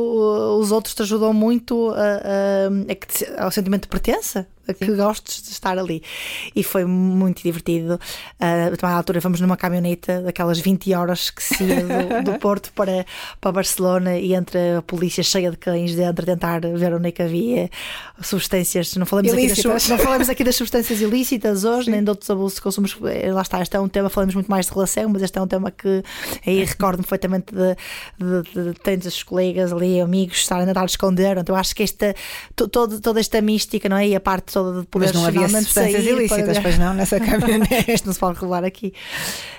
os 0.59 0.73
outros 0.73 0.95
te 0.95 1.03
ajudam 1.03 1.33
muito 1.33 1.91
a, 1.91 2.03
a, 2.03 3.41
a 3.41 3.45
ao 3.45 3.51
sentimento 3.51 3.83
de 3.83 3.89
pertença 3.89 4.47
que 4.79 4.87
Sim. 4.87 4.97
gostes 4.97 5.43
de 5.43 5.51
estar 5.51 5.79
ali. 5.79 6.03
E 6.55 6.63
foi 6.63 6.85
muito 6.85 7.43
divertido. 7.43 7.99
Uh, 8.41 8.87
a 8.87 8.95
altura 8.95 9.21
fomos 9.21 9.41
numa 9.41 9.57
caminhoneta 9.57 10.23
daquelas 10.23 10.59
20 10.61 10.95
horas 10.95 11.31
que 11.31 11.43
se 11.43 11.65
ia 11.65 11.81
do, 11.81 12.23
do, 12.33 12.39
Porto 12.39 12.73
para, 12.75 13.05
para 13.41 13.53
Barcelona 13.53 14.19
e 14.19 14.35
entre 14.35 14.77
a 14.77 14.83
polícia 14.83 15.23
cheia 15.23 15.51
de 15.51 15.57
cães 15.57 15.95
dentro 15.95 16.23
a 16.23 16.27
tentar 16.27 16.61
ver 16.61 16.95
onde 16.95 17.09
é 17.09 17.13
que 17.13 17.23
havia 17.23 17.71
substâncias. 18.21 18.95
Não 18.97 19.07
falamos, 19.07 19.33
aqui 19.33 19.49
das, 19.49 19.89
não 19.89 19.99
falamos 19.99 20.29
aqui 20.29 20.45
das 20.45 20.57
substâncias 20.57 21.01
ilícitas 21.01 21.65
hoje, 21.65 21.87
Sim. 21.87 21.91
nem 21.93 22.05
de 22.05 22.11
outros 22.11 22.31
abusos 22.31 22.57
de 22.57 22.63
consumos. 22.63 22.97
Eh, 23.05 23.33
lá 23.33 23.43
está, 23.43 23.61
este 23.61 23.77
é 23.77 23.81
um 23.81 23.89
tema, 23.89 24.09
falamos 24.09 24.35
muito 24.35 24.51
mais 24.51 24.67
de 24.67 24.73
relação, 24.73 25.09
mas 25.09 25.23
este 25.23 25.39
é 25.39 25.43
um 25.43 25.47
tema 25.47 25.71
que 25.71 26.03
aí 26.47 26.65
recordo-me 26.65 27.03
perfeitamente 27.03 27.55
de, 27.55 27.77
de, 28.19 28.43
de, 28.53 28.73
de 28.73 28.81
tantos 28.81 29.23
colegas 29.23 29.73
ali, 29.73 30.01
amigos, 30.01 30.39
estarem 30.39 30.65
a 30.65 30.67
tentar 30.67 30.85
esconder. 30.85 31.39
Então 31.39 31.55
eu 31.55 31.61
acho 31.61 31.75
que 31.75 31.83
esta, 31.83 32.15
todo, 32.55 33.01
toda 33.01 33.21
esta 33.21 33.41
mística, 33.41 33.89
não 33.89 33.97
é? 33.97 34.09
E 34.09 34.17
a 34.17 34.21
parte 34.21 34.52
toda 34.53 34.81
de 34.81 34.87
poder 34.87 35.07
Mas 35.07 35.15
não 35.15 35.27
havia 35.27 35.49
substâncias 35.49 36.05
ilícitas, 36.05 36.59
pois 36.63 36.79
não, 36.79 36.95
nessa 36.95 37.19
caminhonete. 37.19 37.91
Isto 37.91 38.07
não 38.07 38.13
se 38.13 38.21
pode 38.21 38.35
revelar 38.35 38.65
aqui. 38.65 38.93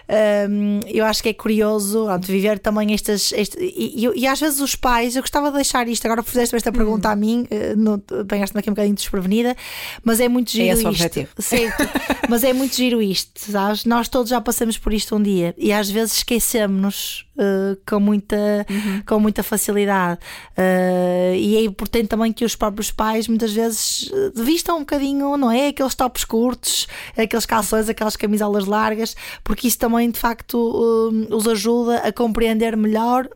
Um, 0.09 0.79
eu 0.87 1.05
acho 1.05 1.23
que 1.23 1.29
é 1.29 1.33
curioso 1.33 2.05
pronto, 2.23 2.27
viver 2.27 2.59
também 2.59 2.93
estas. 2.93 3.31
Este, 3.33 3.57
e, 3.59 4.05
e, 4.05 4.21
e, 4.21 4.27
às 4.27 4.39
vezes 4.39 4.59
os 4.59 4.75
pais, 4.75 5.15
eu 5.15 5.21
gostava 5.21 5.49
de 5.49 5.55
deixar 5.55 5.87
isto, 5.87 6.05
agora 6.05 6.23
fizeste 6.23 6.55
esta 6.55 6.71
pergunta 6.71 7.09
hum. 7.09 7.11
a 7.11 7.15
mim, 7.15 7.47
uh, 7.51 8.21
apanhaste-me 8.21 8.59
aqui 8.59 8.69
um 8.69 8.73
bocadinho 8.73 8.95
desprevenida, 8.95 9.55
mas 10.03 10.19
é 10.19 10.27
muito 10.27 10.51
giro 10.51 10.69
é 10.69 10.73
isto. 10.73 10.87
Objetivo. 10.87 11.29
Certo, 11.39 11.83
mas 12.29 12.43
é 12.43 12.53
muito 12.53 12.75
giro 12.75 13.01
isto, 13.01 13.51
sabes? 13.51 13.85
Nós 13.85 14.07
todos 14.07 14.29
já 14.29 14.41
passamos 14.41 14.77
por 14.77 14.93
isto 14.93 15.15
um 15.15 15.21
dia 15.21 15.53
e 15.57 15.71
às 15.71 15.89
vezes 15.89 16.17
esquecemos-nos 16.17 17.25
uh, 17.37 17.77
com, 17.87 17.99
muita, 17.99 18.65
uhum. 18.69 19.03
com 19.05 19.19
muita 19.19 19.43
facilidade. 19.43 20.19
Uh, 20.57 21.35
e 21.35 21.57
é 21.57 21.63
importante 21.63 22.07
também 22.07 22.31
que 22.31 22.45
os 22.45 22.55
próprios 22.55 22.91
pais 22.91 23.27
muitas 23.27 23.51
vezes 23.53 24.11
vistam 24.35 24.77
um 24.77 24.79
bocadinho, 24.79 25.37
não 25.37 25.51
é? 25.51 25.67
Aqueles 25.67 25.95
tops 25.95 26.25
curtos, 26.25 26.87
aqueles 27.17 27.45
calções, 27.45 27.89
aquelas 27.89 28.15
camisolas 28.15 28.65
largas, 28.65 29.15
porque 29.43 29.67
isso 29.67 29.77
também 29.77 29.92
de 29.99 30.19
facto 30.19 30.58
uh, 30.58 31.36
os 31.36 31.47
ajuda 31.47 31.97
a 31.99 32.12
compreender 32.12 32.75
melhor 32.75 33.29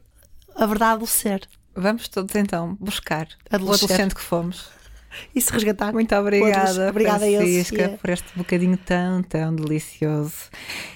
a 0.56 0.66
verdade 0.66 1.00
do 1.00 1.08
ser. 1.08 1.48
Vamos 1.76 2.08
todos 2.08 2.36
então 2.36 2.76
buscar 2.80 3.28
o 3.52 3.56
adolescente 3.56 4.16
que 4.16 4.22
fomos. 4.22 4.78
E 5.34 5.42
se 5.42 5.52
resgatar. 5.52 5.94
Muito 5.94 6.14
obrigada, 6.16 6.90
obrigada 6.90 7.26
Francisca, 7.26 7.98
por 8.02 8.10
este 8.10 8.28
bocadinho 8.36 8.78
tão, 8.78 9.24
tão 9.24 9.56
delicioso. 9.56 10.50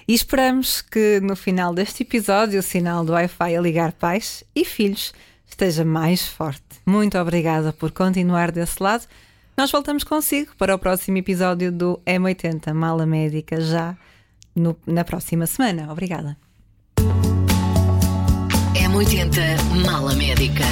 E 0.08 0.14
esperamos 0.14 0.82
que 0.82 1.20
no 1.22 1.36
final 1.36 1.74
deste 1.74 2.04
episódio 2.04 2.60
o 2.60 2.64
sinal 2.64 3.04
do 3.04 3.14
Wi-Fi 3.14 3.56
a 3.56 3.62
ligar 3.62 3.94
pais 3.94 4.44
e 4.56 4.66
filhos 4.66 5.14
esteja 5.48 5.84
mais 5.84 6.28
forte. 6.28 6.62
Muito 6.86 7.18
obrigada 7.18 7.74
por 7.74 7.92
continuar 7.92 8.52
desse 8.52 8.82
lado. 8.82 9.06
Nós 9.58 9.72
voltamos 9.72 10.04
consigo 10.04 10.56
para 10.58 10.74
o 10.74 10.80
próximo 10.80 11.18
episódio 11.18 11.72
do 11.72 12.00
M80 12.06 12.74
Mala 12.74 13.06
Médica 13.06 13.60
já 13.60 13.96
no, 14.56 14.78
na 14.86 15.04
próxima 15.04 15.46
semana. 15.48 15.92
Obrigada. 15.92 16.38
M80 18.76 19.86
Mala 19.86 20.14
Médica. 20.16 20.66